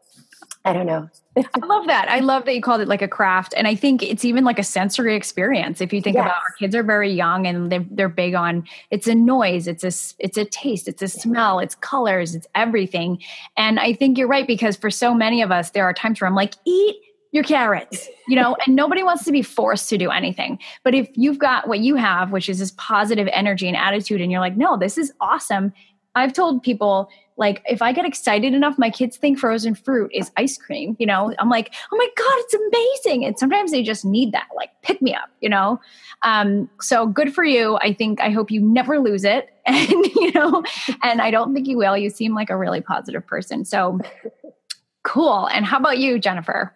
[0.64, 1.08] I don't know.
[1.36, 2.10] I love that.
[2.10, 3.54] I love that you called it like a craft.
[3.56, 5.80] And I think it's even like a sensory experience.
[5.80, 6.26] If you think yes.
[6.26, 9.84] about our kids are very young and they're, they're big on it's a noise, it's
[9.84, 13.22] a, it's a taste, it's a smell, it's colors, it's everything.
[13.56, 16.28] And I think you're right because for so many of us, there are times where
[16.28, 16.96] I'm like, eat
[17.30, 20.58] your carrots, you know, and nobody wants to be forced to do anything.
[20.82, 24.32] But if you've got what you have, which is this positive energy and attitude, and
[24.32, 25.72] you're like, no, this is awesome,
[26.14, 30.30] I've told people like if I get excited enough, my kids think frozen fruit is
[30.36, 30.96] ice cream.
[30.98, 33.24] You know, I'm like, oh my god, it's amazing.
[33.24, 35.30] And sometimes they just need that, like pick me up.
[35.40, 35.80] You know,
[36.22, 37.76] um, so good for you.
[37.76, 40.64] I think I hope you never lose it, and you know,
[41.02, 41.96] and I don't think you will.
[41.96, 43.64] You seem like a really positive person.
[43.64, 44.00] So
[45.04, 45.46] cool.
[45.46, 46.74] And how about you, Jennifer?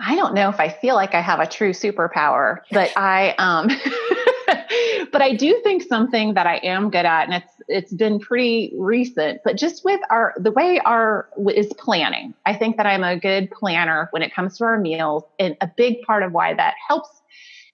[0.00, 3.68] I don't know if I feel like I have a true superpower, but I um
[5.12, 8.72] but I do think something that I am good at, and it's it's been pretty
[8.76, 12.34] recent, but just with our the way our is planning.
[12.46, 15.70] I think that I'm a good planner when it comes to our meals, and a
[15.76, 17.21] big part of why that helps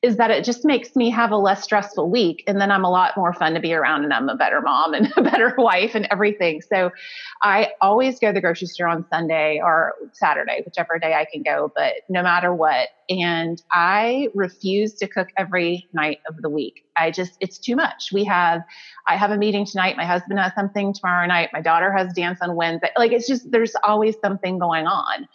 [0.00, 2.90] is that it just makes me have a less stressful week and then I'm a
[2.90, 5.96] lot more fun to be around and I'm a better mom and a better wife
[5.96, 6.60] and everything.
[6.62, 6.90] So
[7.42, 11.42] I always go to the grocery store on Sunday or Saturday, whichever day I can
[11.42, 12.88] go, but no matter what.
[13.08, 16.84] And I refuse to cook every night of the week.
[16.96, 18.10] I just, it's too much.
[18.12, 18.62] We have,
[19.06, 19.96] I have a meeting tonight.
[19.96, 21.48] My husband has something tomorrow night.
[21.52, 22.90] My daughter has dance on Wednesday.
[22.96, 25.26] Like it's just, there's always something going on.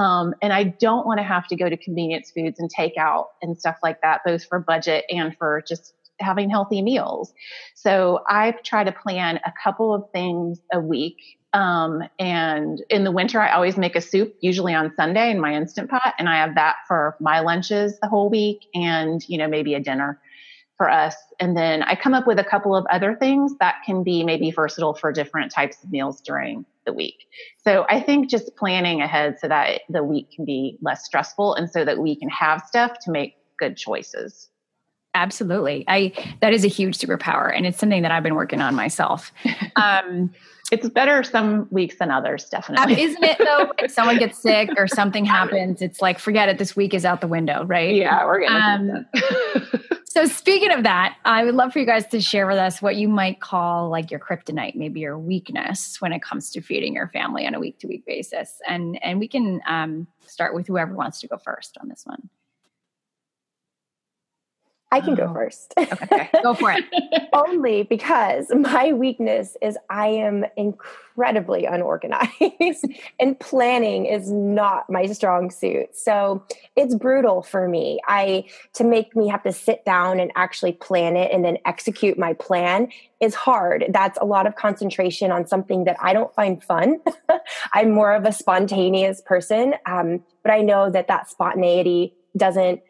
[0.00, 3.28] Um, and I don't want to have to go to convenience foods and take out
[3.42, 7.34] and stuff like that, both for budget and for just having healthy meals.
[7.74, 11.18] So I try to plan a couple of things a week.
[11.52, 15.54] Um, and in the winter, I always make a soup, usually on Sunday in my
[15.54, 16.14] instant pot.
[16.18, 19.80] And I have that for my lunches the whole week and, you know, maybe a
[19.80, 20.18] dinner
[20.80, 21.14] for us.
[21.38, 24.50] And then I come up with a couple of other things that can be maybe
[24.50, 27.26] versatile for different types of meals during the week.
[27.62, 31.70] So I think just planning ahead so that the week can be less stressful and
[31.70, 34.48] so that we can have stuff to make good choices.
[35.14, 35.84] Absolutely.
[35.88, 39.32] I that is a huge superpower and it's something that I've been working on myself.
[39.76, 40.30] Um
[40.70, 42.94] it's better some weeks than others, definitely.
[42.94, 43.72] Um, isn't it though?
[43.78, 46.58] if someone gets sick or something happens, it's like forget it.
[46.58, 47.94] This week is out the window, right?
[47.94, 49.06] Yeah, we're gonna.
[49.14, 49.70] Um,
[50.04, 52.96] so speaking of that, I would love for you guys to share with us what
[52.96, 57.08] you might call like your kryptonite, maybe your weakness when it comes to feeding your
[57.08, 60.94] family on a week to week basis, and and we can um, start with whoever
[60.94, 62.28] wants to go first on this one.
[64.92, 65.34] I can go oh.
[65.34, 65.72] first.
[65.78, 66.84] Okay, go for it.
[67.32, 72.86] Only because my weakness is I am incredibly unorganized
[73.20, 75.96] and planning is not my strong suit.
[75.96, 78.00] So it's brutal for me.
[78.08, 82.18] I to make me have to sit down and actually plan it and then execute
[82.18, 82.88] my plan
[83.20, 83.84] is hard.
[83.90, 87.00] That's a lot of concentration on something that I don't find fun.
[87.72, 92.80] I'm more of a spontaneous person, um, but I know that that spontaneity doesn't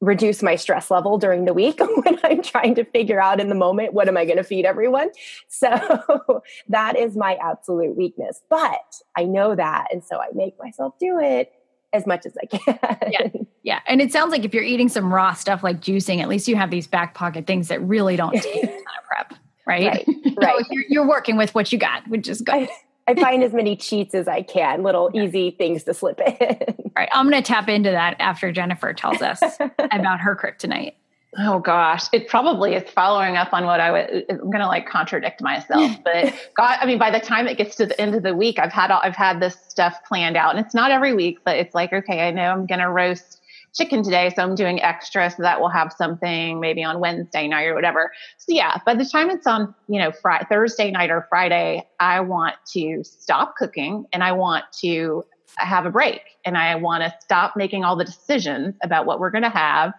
[0.00, 3.54] reduce my stress level during the week when I'm trying to figure out in the
[3.54, 5.10] moment what am I going to feed everyone.
[5.48, 8.42] So that is my absolute weakness.
[8.50, 11.50] But I know that and so I make myself do it
[11.92, 12.78] as much as I can.
[13.10, 13.28] Yeah.
[13.62, 13.80] Yeah.
[13.86, 16.56] And it sounds like if you're eating some raw stuff like juicing, at least you
[16.56, 19.34] have these back pocket things that really don't take a ton of prep.
[19.66, 19.86] Right.
[19.86, 20.06] Right.
[20.36, 20.58] right.
[20.58, 22.54] So you're, you're, working with what you got, which is good.
[22.54, 22.68] I
[23.14, 26.56] find as many cheats as I can, little easy things to slip in.
[26.60, 29.40] All right, I'm going to tap into that after Jennifer tells us
[29.78, 30.94] about her kryptonite.
[31.38, 34.24] Oh gosh, it probably is following up on what I would.
[34.30, 37.76] I'm going to like contradict myself, but God, I mean, by the time it gets
[37.76, 40.56] to the end of the week, I've had all, I've had this stuff planned out,
[40.56, 43.42] and it's not every week, but it's like okay, I know I'm going to roast
[43.76, 47.66] chicken today, so I'm doing extra, so that we'll have something maybe on Wednesday night
[47.66, 48.10] or whatever.
[48.38, 52.20] So yeah, by the time it's on, you know, Friday, Thursday night or Friday, I
[52.20, 55.24] want to stop cooking and I want to
[55.58, 59.30] have a break and I want to stop making all the decisions about what we're
[59.30, 59.92] going to have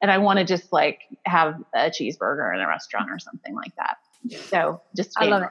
[0.00, 3.74] and I want to just like have a cheeseburger in a restaurant or something like
[3.76, 3.96] that.
[4.48, 5.44] So just I love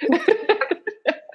[0.00, 0.78] it.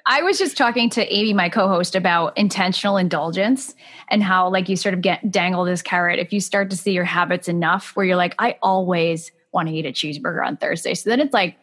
[0.09, 3.75] I was just talking to Amy, my co-host, about intentional indulgence
[4.07, 6.93] and how like you sort of get dangle this carrot if you start to see
[6.93, 10.93] your habits enough where you're like, I always want to eat a cheeseburger on Thursday.
[10.93, 11.57] So then it's like,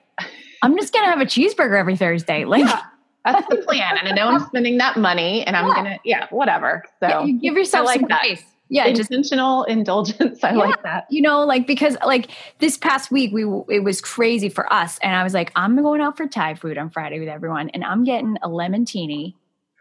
[0.63, 2.45] I'm just gonna have a cheeseburger every Thursday.
[2.45, 2.83] Like yeah.
[3.25, 3.97] That's the plan.
[3.97, 5.75] And I know I'm spending that money and I'm yeah.
[5.75, 6.85] gonna, yeah, whatever.
[7.01, 8.39] So yeah, you give yourself like some that.
[8.75, 10.43] Yeah intentional just, indulgence.
[10.43, 11.07] I yeah, like that.
[11.09, 15.15] you know like because like this past week we it was crazy for us and
[15.15, 18.05] i was like i'm going out for thai food on friday with everyone and i'm
[18.05, 19.35] getting a Limontini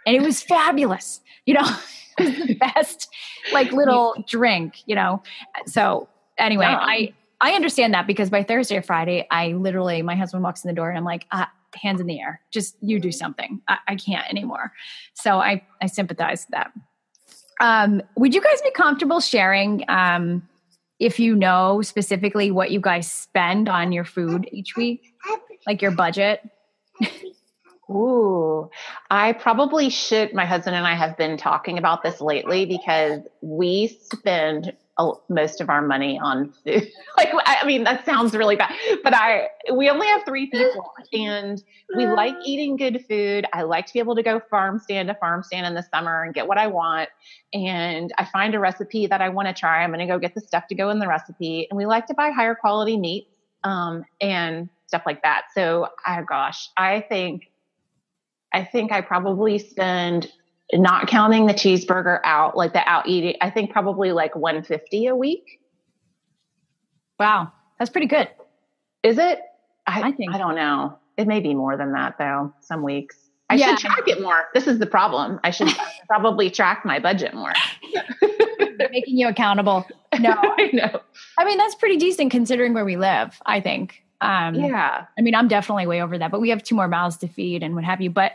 [0.06, 1.68] and it was fabulous you know?
[2.16, 3.10] It was the best
[3.54, 5.24] like little drink you know?
[5.66, 6.78] So anyway yeah.
[6.80, 10.68] i i understand that because by thursday or friday i literally my husband walks in
[10.68, 12.40] the door and i'm like ah, hands in the air.
[12.52, 13.62] Just you do something.
[13.68, 14.72] I, I can't anymore.
[15.16, 16.72] So i i sympathize with that
[17.64, 20.48] um, would you guys be comfortable sharing um,
[21.00, 25.14] if you know specifically what you guys spend on your food each week,
[25.66, 26.42] like your budget?
[27.90, 28.70] Ooh,
[29.10, 30.34] I probably should.
[30.34, 34.74] My husband and I have been talking about this lately because we spend
[35.30, 36.88] most of our money on food.
[37.18, 41.64] like, I mean, that sounds really bad, but I, we only have three people and
[41.96, 43.46] we like eating good food.
[43.54, 46.24] I like to be able to go farm stand to farm stand in the summer
[46.24, 47.10] and get what I want.
[47.54, 49.84] And I find a recipe that I want to try.
[49.84, 51.68] I'm going to go get the stuff to go in the recipe.
[51.70, 53.30] And we like to buy higher quality meats,
[53.64, 55.46] um, and stuff like that.
[55.56, 57.50] So, oh gosh, I think,
[58.54, 60.32] I think I probably spend
[60.72, 65.16] not counting the cheeseburger out, like the out eating, I think probably like 150 a
[65.16, 65.60] week.
[67.20, 67.52] Wow.
[67.78, 68.30] That's pretty good.
[69.04, 69.40] Is it?
[69.86, 70.34] I, I think.
[70.34, 70.98] I don't know.
[71.18, 73.18] It may be more than that though, some weeks.
[73.50, 73.76] I yeah.
[73.76, 74.46] should track it more.
[74.54, 75.40] This is the problem.
[75.44, 75.68] I should
[76.08, 77.54] probably track my budget more.
[78.92, 79.86] Making you accountable.
[80.20, 81.02] No, I know.
[81.38, 84.04] I mean, that's pretty decent considering where we live, I think.
[84.22, 85.06] Um, yeah.
[85.18, 87.62] I mean, I'm definitely way over that, but we have two more mouths to feed
[87.62, 88.10] and what have you.
[88.10, 88.32] But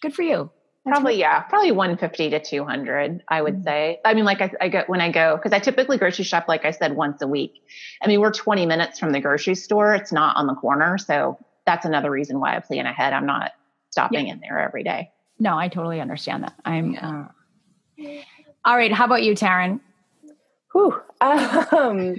[0.00, 0.50] good for you
[0.84, 3.62] probably yeah probably 150 to 200 i would mm-hmm.
[3.62, 6.46] say i mean like I, I go when i go because i typically grocery shop
[6.48, 7.62] like i said once a week
[8.02, 11.38] i mean we're 20 minutes from the grocery store it's not on the corner so
[11.66, 13.52] that's another reason why i plan ahead i'm not
[13.90, 14.32] stopping yeah.
[14.34, 17.26] in there every day no i totally understand that i'm yeah.
[17.98, 18.04] uh,
[18.64, 19.80] all right how about you taryn
[20.72, 21.00] Whew.
[21.20, 22.16] Um,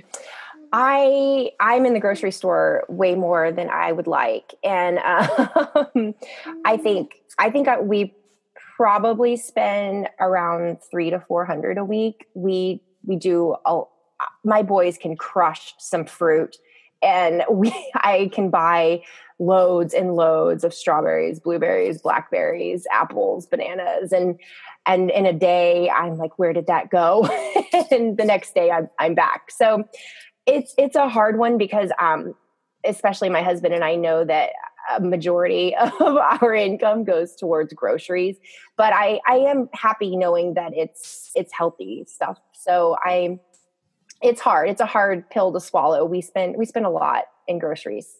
[0.72, 4.98] I I'm in the grocery store way more than I would like, and
[5.96, 6.16] um,
[6.66, 8.14] I think I think we
[8.76, 12.28] probably spend around three to four hundred a week.
[12.34, 13.82] We we do a,
[14.44, 16.58] my boys can crush some fruit
[17.02, 19.04] and we I can buy
[19.40, 24.40] loads and loads of strawberries, blueberries, blackberries, apples, bananas and
[24.86, 27.24] and in a day I'm like where did that go?
[27.92, 29.52] and the next day I'm I'm back.
[29.52, 29.84] So
[30.46, 32.34] it's it's a hard one because um
[32.86, 34.50] especially my husband and I know that
[34.92, 38.38] a majority of our income goes towards groceries
[38.78, 42.40] but i i am happy knowing that it's it's healthy stuff.
[42.54, 43.40] So i
[44.22, 46.06] it's hard it's a hard pill to swallow.
[46.06, 48.16] We spend we spend a lot in groceries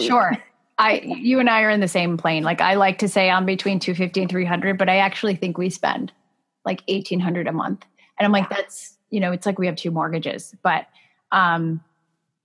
[0.00, 0.36] sure.
[0.80, 2.44] I you and i are in the same plane.
[2.44, 5.70] Like i like to say i'm between 250 and 300 but i actually think we
[5.70, 6.12] spend
[6.64, 7.84] like 1800 a month.
[8.18, 10.86] And i'm like that's you know it's like we have two mortgages but
[11.32, 11.82] um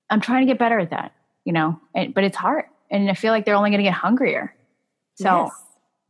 [0.09, 1.13] i'm trying to get better at that
[1.45, 1.79] you know?
[1.95, 4.53] And, but it's hard and I feel like they're only going to get hungrier.
[5.15, 5.51] So yes.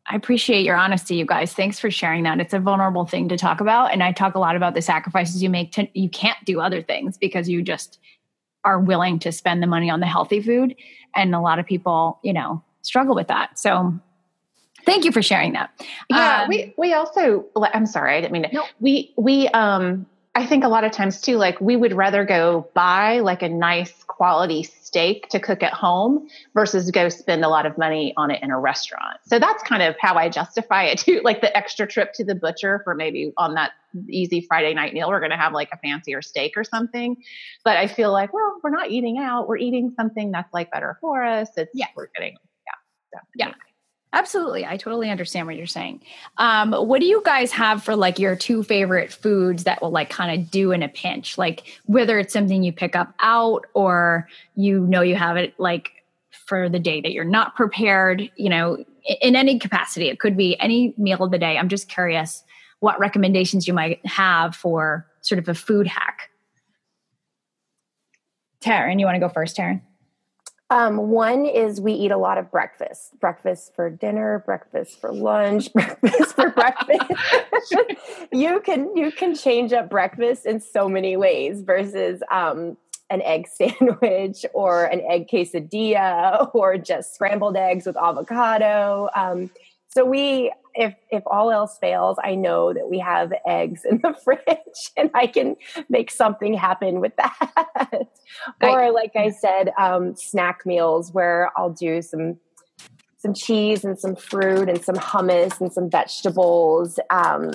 [0.07, 1.53] I appreciate your honesty, you guys.
[1.53, 2.39] Thanks for sharing that.
[2.39, 5.41] It's a vulnerable thing to talk about, and I talk a lot about the sacrifices
[5.41, 5.71] you make.
[5.73, 7.99] To you can't do other things because you just
[8.65, 10.75] are willing to spend the money on the healthy food,
[11.15, 13.57] and a lot of people, you know, struggle with that.
[13.57, 13.97] So
[14.85, 15.71] thank you for sharing that.
[16.09, 17.45] Yeah, um, we we also.
[17.55, 18.53] I'm sorry, I didn't mean to.
[18.53, 18.65] No.
[18.81, 22.67] We we um I think a lot of times too, like we would rather go
[22.73, 27.65] buy like a nice quality steak to cook at home versus go spend a lot
[27.65, 29.17] of money on it in a restaurant.
[29.25, 31.21] So that's kind of how I justify it too.
[31.23, 33.71] Like the extra trip to the butcher for maybe on that
[34.07, 37.17] easy Friday night meal, we're going to have like a fancier steak or something.
[37.63, 39.47] But I feel like, well, we're not eating out.
[39.47, 41.49] We're eating something that's like better for us.
[41.57, 41.87] It's, yeah.
[41.95, 43.19] we're getting, yeah.
[43.19, 43.53] So, yeah.
[44.13, 44.63] Absolutely.
[44.63, 46.01] I totally understand what you're saying.
[46.37, 50.11] Um, what do you guys have for like your two favorite foods that will like
[50.11, 51.35] kind of do in a pinch?
[51.35, 56.03] Like whether it's something you pick up out or you know you have it like
[56.31, 58.85] for the day that you're not prepared, you know,
[59.19, 60.09] in any capacity.
[60.09, 61.57] It could be any meal of the day.
[61.57, 62.43] I'm just curious
[62.81, 66.29] what recommendations you might have for sort of a food hack.
[68.61, 69.81] Taryn, you want to go first, Taryn?
[70.73, 73.19] Um, one is we eat a lot of breakfast.
[73.19, 77.03] Breakfast for dinner, breakfast for lunch, breakfast for breakfast.
[78.31, 82.75] you can you can change up breakfast in so many ways versus um,
[83.11, 89.09] an egg sandwich or an egg quesadilla or just scrambled eggs with avocado.
[89.15, 89.51] Um,
[89.93, 94.15] so we if if all else fails, I know that we have eggs in the
[94.23, 95.55] fridge and I can
[95.87, 98.07] make something happen with that.
[98.61, 102.37] or like I said, um, snack meals where I'll do some
[103.17, 106.99] some cheese and some fruit and some hummus and some vegetables.
[107.09, 107.51] Um,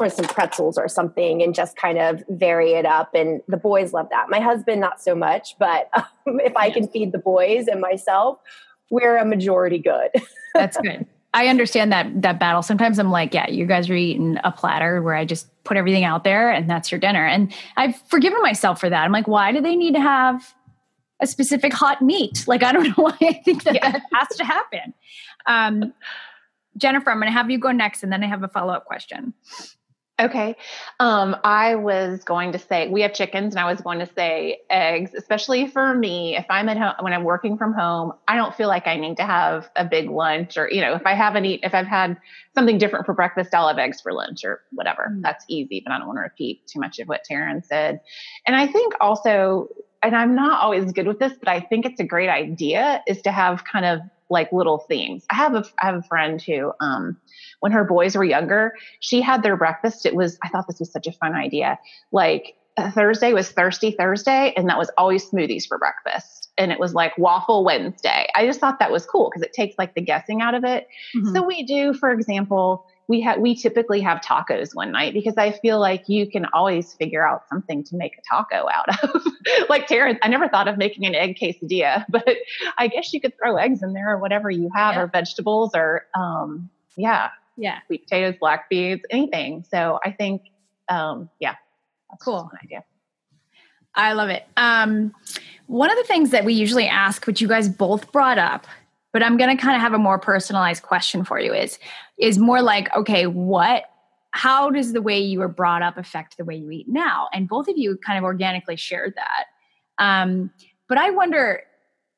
[0.00, 3.92] or some pretzels or something and just kind of vary it up and the boys
[3.92, 7.68] love that my husband not so much but um, if i can feed the boys
[7.68, 8.38] and myself
[8.90, 10.10] we're a majority good
[10.52, 12.62] that's good I understand that that battle.
[12.62, 16.04] Sometimes I'm like, yeah, you guys are eating a platter where I just put everything
[16.04, 17.26] out there and that's your dinner.
[17.26, 19.04] And I've forgiven myself for that.
[19.04, 20.54] I'm like, why do they need to have
[21.20, 22.44] a specific hot meat?
[22.46, 23.90] Like, I don't know why I think that yeah.
[23.90, 24.94] that has to happen.
[25.46, 25.92] Um,
[26.76, 28.84] Jennifer, I'm going to have you go next, and then I have a follow up
[28.84, 29.34] question.
[30.20, 30.54] Okay.
[31.00, 34.60] Um, I was going to say we have chickens, and I was going to say
[34.70, 36.36] eggs, especially for me.
[36.36, 39.16] If I'm at home when I'm working from home, I don't feel like I need
[39.16, 42.16] to have a big lunch, or you know, if I haven't eat, if I've had
[42.54, 45.08] something different for breakfast, I'll have eggs for lunch or whatever.
[45.10, 45.22] Mm-hmm.
[45.22, 48.00] That's easy, but I don't want to repeat too much of what Taryn said.
[48.46, 49.66] And I think also,
[50.00, 53.20] and I'm not always good with this, but I think it's a great idea is
[53.22, 54.00] to have kind of
[54.30, 55.24] like little themes.
[55.30, 57.16] I have a I have a friend who um
[57.60, 60.06] when her boys were younger, she had their breakfast.
[60.06, 61.78] It was I thought this was such a fun idea.
[62.12, 66.50] Like Thursday was Thirsty Thursday, and that was always smoothies for breakfast.
[66.58, 68.26] And it was like Waffle Wednesday.
[68.34, 70.88] I just thought that was cool because it takes like the guessing out of it.
[71.16, 71.34] Mm-hmm.
[71.34, 75.52] So we do, for example, we have we typically have tacos one night because I
[75.52, 79.22] feel like you can always figure out something to make a taco out of.
[79.68, 82.36] like Taryn, I never thought of making an egg quesadilla, but
[82.78, 85.02] I guess you could throw eggs in there or whatever you have, yeah.
[85.02, 89.64] or vegetables, or um, yeah, yeah, sweet potatoes, black beans, anything.
[89.70, 90.42] So I think,
[90.88, 91.56] um, yeah,
[92.20, 92.84] cool idea.
[93.94, 94.44] I love it.
[94.56, 95.14] Um,
[95.66, 98.66] one of the things that we usually ask, which you guys both brought up,
[99.14, 101.78] but I'm going to kind of have a more personalized question for you is
[102.18, 103.84] is more like okay, what
[104.32, 107.28] how does the way you were brought up affect the way you eat now?
[107.32, 110.04] And both of you kind of organically shared that.
[110.04, 110.50] Um,
[110.88, 111.62] but I wonder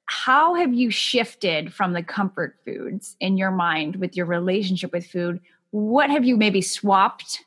[0.06, 5.06] how have you shifted from the comfort foods in your mind with your relationship with
[5.06, 5.40] food?
[5.72, 7.44] What have you maybe swapped,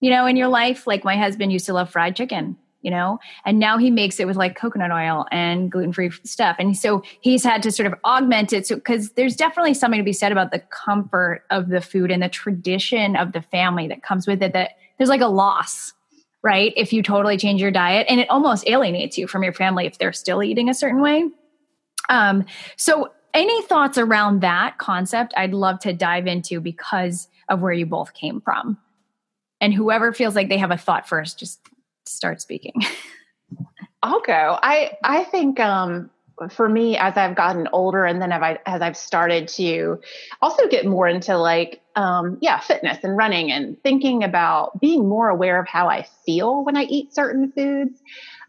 [0.00, 0.86] you know, in your life?
[0.86, 3.18] Like my husband used to love fried chicken you know?
[3.44, 6.56] And now he makes it with like coconut oil and gluten-free stuff.
[6.58, 8.66] And so he's had to sort of augment it.
[8.66, 12.22] So because there's definitely something to be said about the comfort of the food and
[12.22, 15.92] the tradition of the family that comes with it that there's like a loss
[16.44, 16.72] right?
[16.76, 19.98] If you totally change your diet and it almost alienates you from your family if
[19.98, 21.28] they're still eating a certain way.
[22.08, 22.44] Um
[22.76, 27.86] so any thoughts around that concept i'd love to dive into because of where you
[27.86, 28.78] both came from?
[29.60, 31.60] And whoever feels like they have a thought first just
[32.08, 32.74] start speaking?
[34.02, 34.58] I'll go.
[34.62, 36.10] I I think um,
[36.50, 40.00] for me, as I've gotten older, and then I, as I've started to
[40.40, 45.28] also get more into like um, yeah, fitness and running, and thinking about being more
[45.28, 48.00] aware of how I feel when I eat certain foods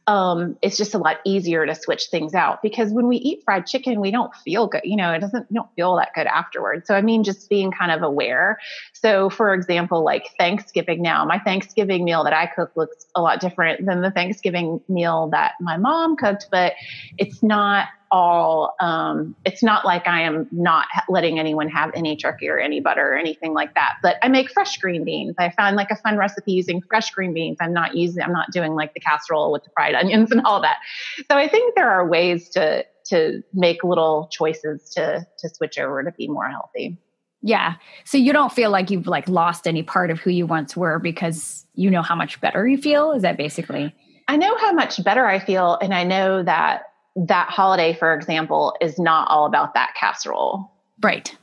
[0.09, 3.67] um, it's just a lot easier to switch things out because when we eat fried
[3.67, 4.81] chicken, we don't feel good.
[4.83, 6.87] You know, it doesn't, you don't feel that good afterwards.
[6.87, 8.57] So, I mean, just being kind of aware.
[9.01, 13.39] So, for example, like Thanksgiving now, my Thanksgiving meal that I cook looks a lot
[13.39, 16.73] different than the Thanksgiving meal that my mom cooked, but
[17.17, 22.49] it's not all um, it's not like i am not letting anyone have any turkey
[22.49, 25.35] or any butter or anything like that but i make fresh green beans.
[25.37, 27.57] I found like a fun recipe using fresh green beans.
[27.61, 30.61] I'm not using i'm not doing like the casserole with the fried onions and all
[30.61, 30.77] that.
[31.29, 36.03] So i think there are ways to to make little choices to to switch over
[36.03, 36.97] to be more healthy
[37.41, 40.75] yeah so you don't feel like you've like lost any part of who you once
[40.75, 43.93] were because you know how much better you feel is that basically
[44.29, 46.83] I know how much better I feel, and I know that
[47.15, 50.71] that holiday, for example, is not all about that casserole.
[51.01, 51.35] Right.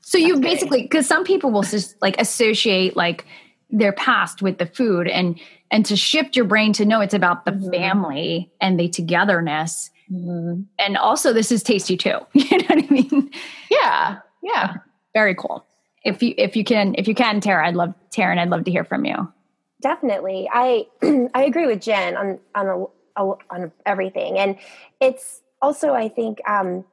[0.00, 3.26] So That's you basically, because some people will just like associate like
[3.68, 5.40] their past with the food and
[5.72, 7.70] and to shift your brain to know it's about the mm-hmm.
[7.70, 9.90] family and the togetherness.
[10.08, 10.62] Mm-hmm.
[10.78, 12.20] And also this is tasty too.
[12.32, 13.30] you know what I mean?
[13.72, 14.18] Yeah.
[14.40, 14.74] Yeah.
[15.14, 15.64] Very cool.
[16.02, 18.70] If you if you can if you can, Tara, I'd love Taryn, I'd love to
[18.70, 19.32] hear from you.
[19.80, 20.48] Definitely.
[20.52, 20.86] I
[21.34, 24.38] I agree with Jen on on a, on everything.
[24.38, 24.56] And
[25.00, 26.84] it's also I think um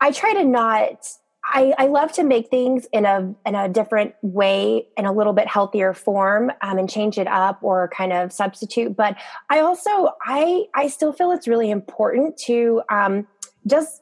[0.00, 1.06] I try to not
[1.42, 5.32] I, I, love to make things in a in a different way in a little
[5.32, 9.16] bit healthier form um, and change it up or kind of substitute but
[9.48, 13.26] i also i i still feel it's really important to um,
[13.66, 13.99] just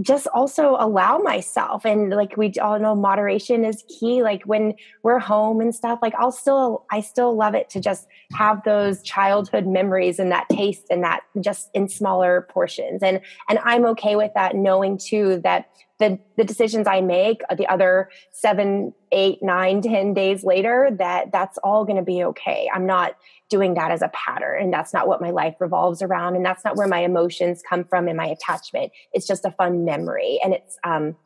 [0.00, 5.18] just also allow myself and like we all know moderation is key like when we're
[5.18, 9.66] home and stuff like i'll still i still love it to just have those childhood
[9.66, 14.32] memories and that taste and that just in smaller portions and and i'm okay with
[14.34, 19.82] that knowing too that the the decisions i make uh, the other seven eight nine
[19.82, 22.68] ten days later that that's all going to be okay.
[22.72, 23.16] I'm not
[23.50, 26.64] doing that as a pattern and that's not what my life revolves around and that's
[26.64, 28.92] not where my emotions come from and my attachment.
[29.12, 31.16] It's just a fun memory and it's um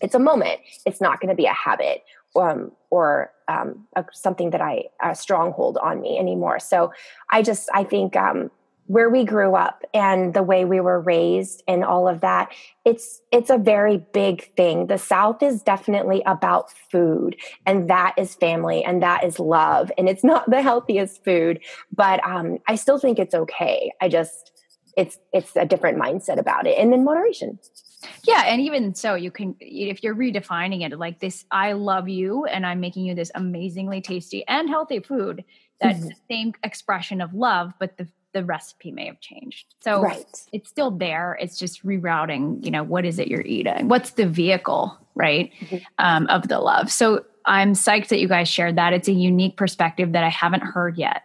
[0.00, 0.60] it's a moment.
[0.86, 2.02] It's not going to be a habit
[2.34, 6.58] um, or um, a, something that i a stronghold on me anymore.
[6.58, 6.92] So
[7.30, 8.50] i just i think um
[8.86, 12.52] where we grew up and the way we were raised and all of that
[12.84, 14.88] it's it's a very big thing.
[14.88, 20.08] The south is definitely about food and that is family and that is love and
[20.08, 21.60] it's not the healthiest food
[21.94, 23.92] but um, i still think it's okay.
[24.00, 24.50] I just
[24.96, 27.58] it's it's a different mindset about it and then moderation.
[28.24, 32.44] Yeah and even so you can if you're redefining it like this i love you
[32.46, 35.44] and i'm making you this amazingly tasty and healthy food
[35.80, 36.08] that's mm-hmm.
[36.08, 39.66] the same expression of love but the the recipe may have changed.
[39.80, 40.24] So right.
[40.52, 41.38] it's still there.
[41.40, 43.88] It's just rerouting, you know, what is it you're eating?
[43.88, 45.52] What's the vehicle, right?
[45.60, 45.76] Mm-hmm.
[45.98, 46.90] Um, of the love.
[46.90, 48.92] So I'm psyched that you guys shared that.
[48.92, 51.22] It's a unique perspective that I haven't heard yet.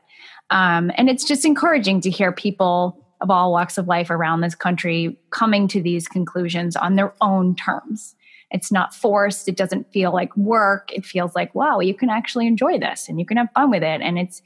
[0.49, 4.55] Um, and it's just encouraging to hear people of all walks of life around this
[4.55, 8.16] country coming to these conclusions on their own terms.
[8.51, 9.49] It's not forced.
[9.49, 10.91] It doesn't feel like work.
[10.93, 13.84] It feels like, wow, you can actually enjoy this and you can have fun with
[13.84, 14.01] it.
[14.01, 14.41] And it's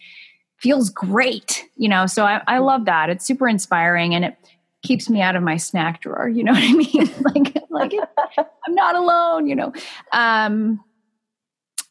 [0.62, 2.05] feels great, you know.
[2.05, 3.09] So I, I love that.
[3.09, 4.38] It's super inspiring and it
[4.84, 6.30] keeps me out of my snack drawer.
[6.30, 7.09] You know what I mean?
[7.22, 7.93] like, like
[8.38, 9.74] I'm not alone, you know.
[10.12, 10.84] Um,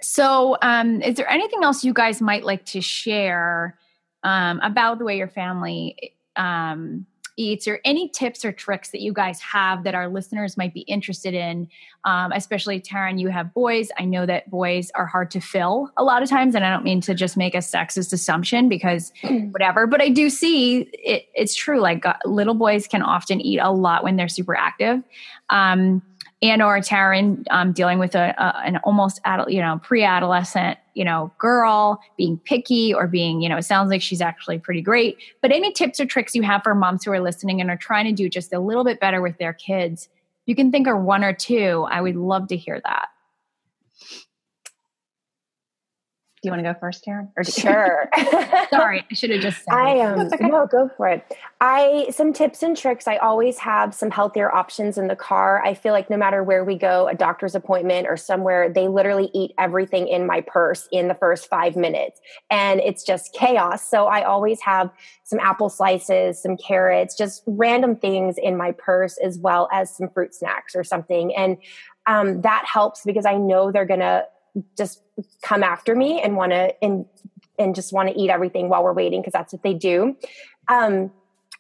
[0.01, 3.77] so, um, is there anything else you guys might like to share
[4.23, 7.07] um, about the way your family um,
[7.41, 10.81] eats or any tips or tricks that you guys have that our listeners might be
[10.83, 11.69] interested in.
[12.05, 13.91] Um, especially taryn you have boys.
[13.99, 16.85] I know that boys are hard to fill a lot of times and i don't
[16.85, 19.13] mean to just make a sexist assumption because
[19.51, 21.81] whatever but i do see it, it's true.
[21.81, 25.03] Like uh, little boys can often eat a lot when they're super active.
[25.49, 26.03] Um,
[26.43, 31.05] and or Taryn um, dealing with a, a, an almost adult, you know, pre-adolescent, you
[31.05, 35.19] know, girl being picky or being, you know, it sounds like she's actually pretty great.
[35.43, 38.07] But any tips or tricks you have for moms who are listening and are trying
[38.07, 40.09] to do just a little bit better with their kids,
[40.47, 41.87] you can think of one or two.
[41.91, 43.09] I would love to hear that.
[46.43, 47.31] Do you want to go first, Karen?
[47.37, 48.09] Or sure.
[48.71, 49.59] Sorry, I should have just.
[49.59, 50.21] Said I am.
[50.21, 50.47] Um, okay.
[50.47, 51.23] No, go for it.
[51.61, 53.07] I some tips and tricks.
[53.07, 55.63] I always have some healthier options in the car.
[55.63, 59.31] I feel like no matter where we go, a doctor's appointment or somewhere, they literally
[59.35, 63.87] eat everything in my purse in the first five minutes, and it's just chaos.
[63.87, 64.91] So I always have
[65.25, 70.09] some apple slices, some carrots, just random things in my purse, as well as some
[70.09, 71.59] fruit snacks or something, and
[72.07, 74.25] um, that helps because I know they're gonna
[74.77, 75.03] just
[75.43, 77.07] come after me and want to and
[77.59, 80.17] and just want to eat everything while we're waiting because that's what they do.
[80.69, 81.11] Um,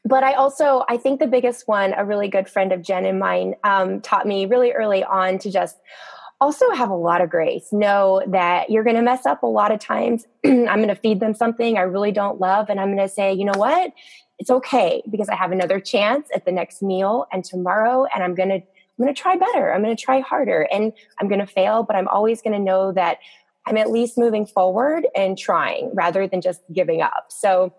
[0.04, 3.18] but I also I think the biggest one, a really good friend of Jen and
[3.18, 5.76] mine, um, taught me really early on to just
[6.40, 7.68] also have a lot of grace.
[7.70, 10.26] Know that you're going to mess up a lot of times.
[10.44, 13.32] I'm going to feed them something I really don't love, and I'm going to say,
[13.32, 13.92] you know what?
[14.38, 18.34] It's okay because I have another chance at the next meal and tomorrow, and I'm
[18.34, 18.62] going to
[19.00, 19.72] I'm going to try better.
[19.72, 22.58] I'm going to try harder and I'm going to fail, but I'm always going to
[22.58, 23.16] know that
[23.66, 27.28] I'm at least moving forward and trying rather than just giving up.
[27.28, 27.74] So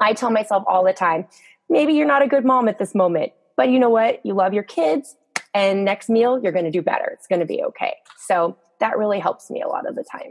[0.00, 1.26] I tell myself all the time,
[1.68, 4.24] maybe you're not a good mom at this moment, but you know what?
[4.24, 5.14] You love your kids
[5.52, 7.10] and next meal, you're going to do better.
[7.12, 7.94] It's going to be okay.
[8.26, 10.30] So that really helps me a lot of the time.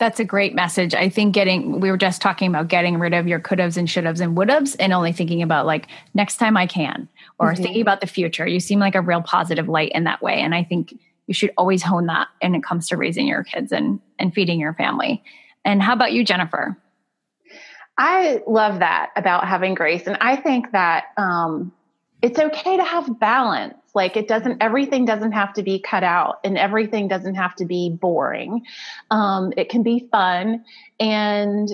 [0.00, 0.92] That's a great message.
[0.92, 3.88] I think getting, we were just talking about getting rid of your could haves and
[3.88, 7.52] should haves and would haves and only thinking about like next time I can or
[7.52, 7.62] mm-hmm.
[7.62, 8.46] thinking about the future.
[8.46, 10.40] You seem like a real positive light in that way.
[10.40, 13.70] And I think you should always hone that when it comes to raising your kids
[13.70, 15.22] and, and feeding your family.
[15.64, 16.76] And how about you, Jennifer?
[17.96, 20.08] I love that about having grace.
[20.08, 21.72] And I think that um,
[22.24, 23.74] it's okay to have balance.
[23.94, 27.66] Like it doesn't, everything doesn't have to be cut out and everything doesn't have to
[27.66, 28.64] be boring.
[29.10, 30.64] Um, it can be fun.
[30.98, 31.68] And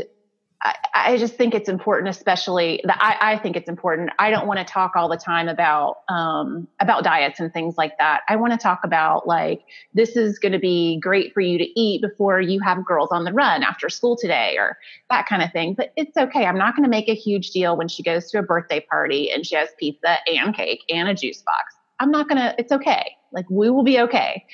[0.63, 4.11] I, just think it's important, especially that I, I, think it's important.
[4.19, 7.97] I don't want to talk all the time about um, about diets and things like
[7.99, 8.21] that.
[8.29, 9.63] I want to talk about like
[9.95, 13.25] this is going to be great for you to eat before you have girls on
[13.25, 14.77] the run after school today, or
[15.09, 15.73] that kind of thing.
[15.73, 16.45] But it's okay.
[16.45, 19.31] I'm not going to make a huge deal when she goes to a birthday party
[19.31, 21.75] and she has pizza and cake and a juice box.
[22.01, 22.55] I'm not going to.
[22.59, 23.17] It's okay.
[23.33, 24.45] Like we will be okay.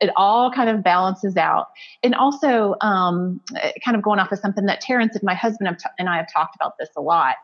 [0.00, 1.68] It all kind of balances out.
[2.02, 3.40] And also, um,
[3.84, 6.56] kind of going off of something that Taryn and my husband and I have talked
[6.56, 7.36] about this a lot.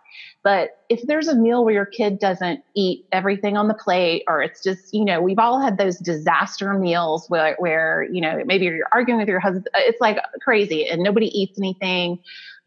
[0.42, 4.42] But if there's a meal where your kid doesn't eat everything on the plate, or
[4.42, 8.64] it's just, you know, we've all had those disaster meals where, where you know, maybe
[8.64, 12.18] you're arguing with your husband, it's like crazy and nobody eats anything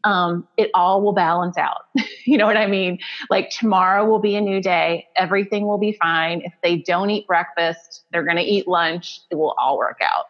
[0.04, 1.86] um, it all will balance out.
[2.26, 3.00] you know what I mean?
[3.30, 5.08] Like tomorrow will be a new day.
[5.16, 6.42] Everything will be fine.
[6.42, 9.22] If they don't eat breakfast, they're going to eat lunch.
[9.30, 10.26] It will all work out.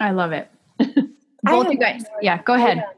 [0.00, 0.50] I love it.
[1.42, 2.04] Both you guys.
[2.20, 2.84] Yeah, go ahead.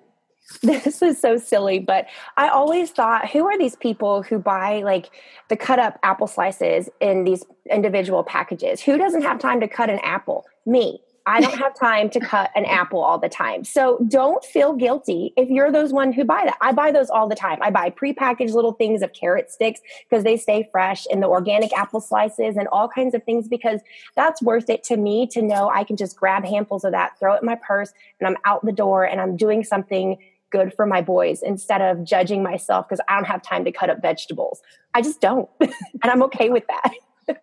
[0.63, 2.07] This is so silly, but
[2.39, 5.11] I always thought, who are these people who buy like
[5.51, 8.81] the cut up apple slices in these individual packages?
[8.81, 10.47] Who doesn't have time to cut an apple?
[10.65, 11.03] Me.
[11.29, 13.63] I don't have time to cut an apple all the time.
[13.63, 16.57] So don't feel guilty if you're those one who buy that.
[16.63, 17.59] I buy those all the time.
[17.61, 21.71] I buy prepackaged little things of carrot sticks because they stay fresh and the organic
[21.77, 23.83] apple slices and all kinds of things because
[24.17, 27.35] that's worth it to me to know I can just grab handfuls of that, throw
[27.35, 30.17] it in my purse and I'm out the door and I'm doing something
[30.51, 33.91] good for my boys instead of judging myself because I don't have time to cut
[33.91, 34.63] up vegetables.
[34.95, 35.51] I just don't.
[35.61, 35.73] and
[36.05, 36.95] I'm okay with that.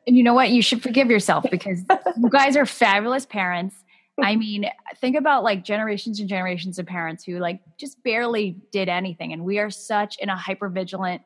[0.08, 0.50] And you know what?
[0.50, 1.84] You should forgive yourself because
[2.18, 3.76] you guys are fabulous parents.
[4.22, 4.70] I mean,
[5.00, 9.34] think about like generations and generations of parents who like just barely did anything.
[9.34, 11.22] And we are such in a hyper vigilant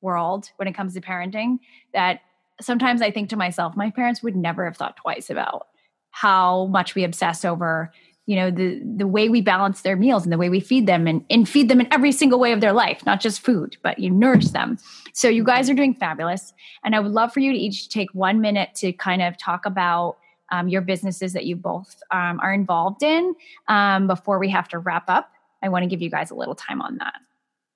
[0.00, 1.58] world when it comes to parenting
[1.92, 2.20] that
[2.60, 5.68] sometimes I think to myself, my parents would never have thought twice about
[6.10, 7.92] how much we obsess over
[8.30, 11.08] you know the the way we balance their meals and the way we feed them
[11.08, 13.98] and, and feed them in every single way of their life not just food but
[13.98, 14.78] you nourish them.
[15.12, 16.52] So you guys are doing fabulous.
[16.84, 19.66] And i would love for you to each take one minute to kind of talk
[19.66, 20.16] about
[20.52, 23.34] um, your businesses that you both um, are involved in
[23.66, 25.32] um, before we have to wrap up.
[25.60, 27.14] I want to give you guys a little time on that.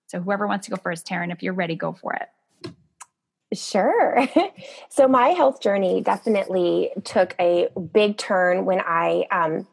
[0.06, 2.28] So whoever wants to go first taryn if you're ready go for it.
[3.52, 4.28] Sure.
[4.88, 9.66] so my health journey definitely took a big turn when I um,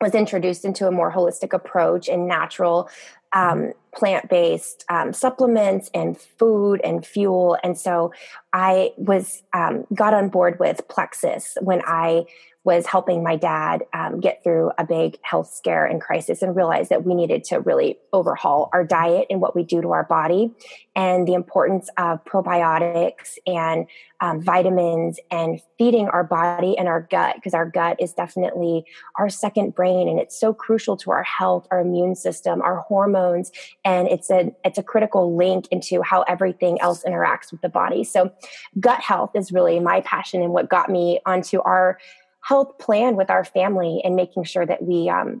[0.00, 2.88] was introduced into a more holistic approach and natural
[3.32, 7.56] um, plant-based um, supplements and food and fuel.
[7.64, 8.12] And so
[8.52, 12.24] i was um, got on board with plexus when i
[12.64, 16.90] was helping my dad um, get through a big health scare and crisis and realized
[16.90, 20.50] that we needed to really overhaul our diet and what we do to our body
[20.96, 23.86] and the importance of probiotics and
[24.20, 28.84] um, vitamins and feeding our body and our gut because our gut is definitely
[29.16, 33.52] our second brain and it's so crucial to our health our immune system our hormones
[33.86, 38.04] and it's a it's a critical link into how everything else interacts with the body
[38.04, 38.30] so
[38.78, 41.98] gut health is really my passion and what got me onto our
[42.46, 45.40] health plan with our family and making sure that we um,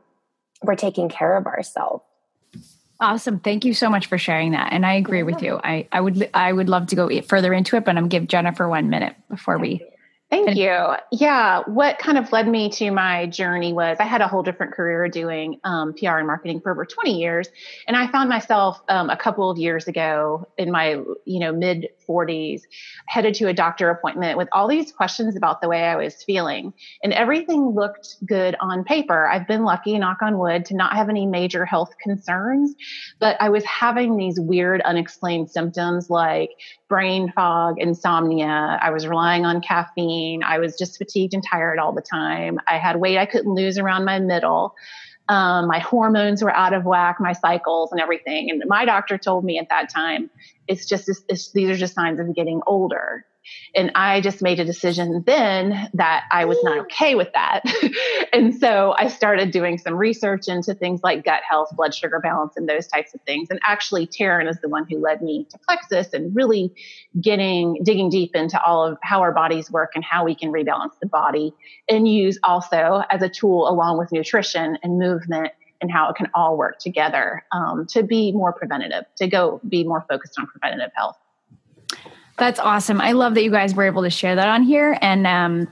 [0.62, 2.02] we're taking care of ourselves.
[2.98, 3.40] Awesome.
[3.40, 4.72] Thank you so much for sharing that.
[4.72, 5.60] And I agree with you.
[5.62, 8.68] I, I would I would love to go further into it, but I'm give Jennifer
[8.68, 9.84] one minute before we
[10.28, 10.96] Thank you.
[11.12, 11.62] Yeah.
[11.66, 15.08] What kind of led me to my journey was I had a whole different career
[15.08, 17.48] doing um, PR and marketing for over 20 years.
[17.86, 21.90] And I found myself um, a couple of years ago in my, you know, mid
[22.08, 22.62] 40s,
[23.06, 26.72] headed to a doctor appointment with all these questions about the way I was feeling.
[27.02, 29.26] And everything looked good on paper.
[29.26, 32.74] I've been lucky, knock on wood, to not have any major health concerns.
[33.18, 36.50] But I was having these weird, unexplained symptoms like
[36.88, 38.78] brain fog, insomnia.
[38.80, 40.42] I was relying on caffeine.
[40.42, 42.60] I was just fatigued and tired all the time.
[42.66, 44.74] I had weight I couldn't lose around my middle.
[45.28, 48.50] Um, my hormones were out of whack, my cycles and everything.
[48.50, 50.30] And my doctor told me at that time,
[50.68, 53.26] it's just, it's, these are just signs of getting older.
[53.74, 57.62] And I just made a decision then that I was not okay with that.
[58.32, 62.56] and so I started doing some research into things like gut health, blood sugar balance,
[62.56, 63.48] and those types of things.
[63.50, 66.72] And actually, Taryn is the one who led me to Plexus and really
[67.20, 70.98] getting, digging deep into all of how our bodies work and how we can rebalance
[71.00, 71.52] the body
[71.88, 76.28] and use also as a tool along with nutrition and movement and how it can
[76.34, 80.90] all work together um, to be more preventative, to go be more focused on preventative
[80.94, 81.16] health.
[82.38, 83.00] That's awesome.
[83.00, 84.98] I love that you guys were able to share that on here.
[85.00, 85.68] And um,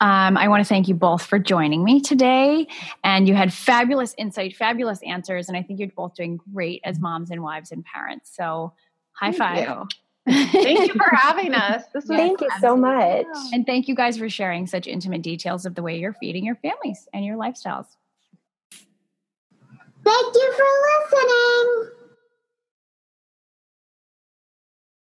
[0.00, 2.66] um, I want to thank you both for joining me today.
[3.02, 5.48] And you had fabulous insight, fabulous answers.
[5.48, 8.30] And I think you're both doing great as moms and wives and parents.
[8.34, 8.74] So,
[9.12, 9.68] high thank five.
[9.68, 10.50] You.
[10.50, 11.84] thank you for having us.
[11.94, 13.26] This was thank you so much.
[13.52, 16.56] And thank you guys for sharing such intimate details of the way you're feeding your
[16.56, 17.86] families and your lifestyles.
[20.04, 22.03] Thank you for listening.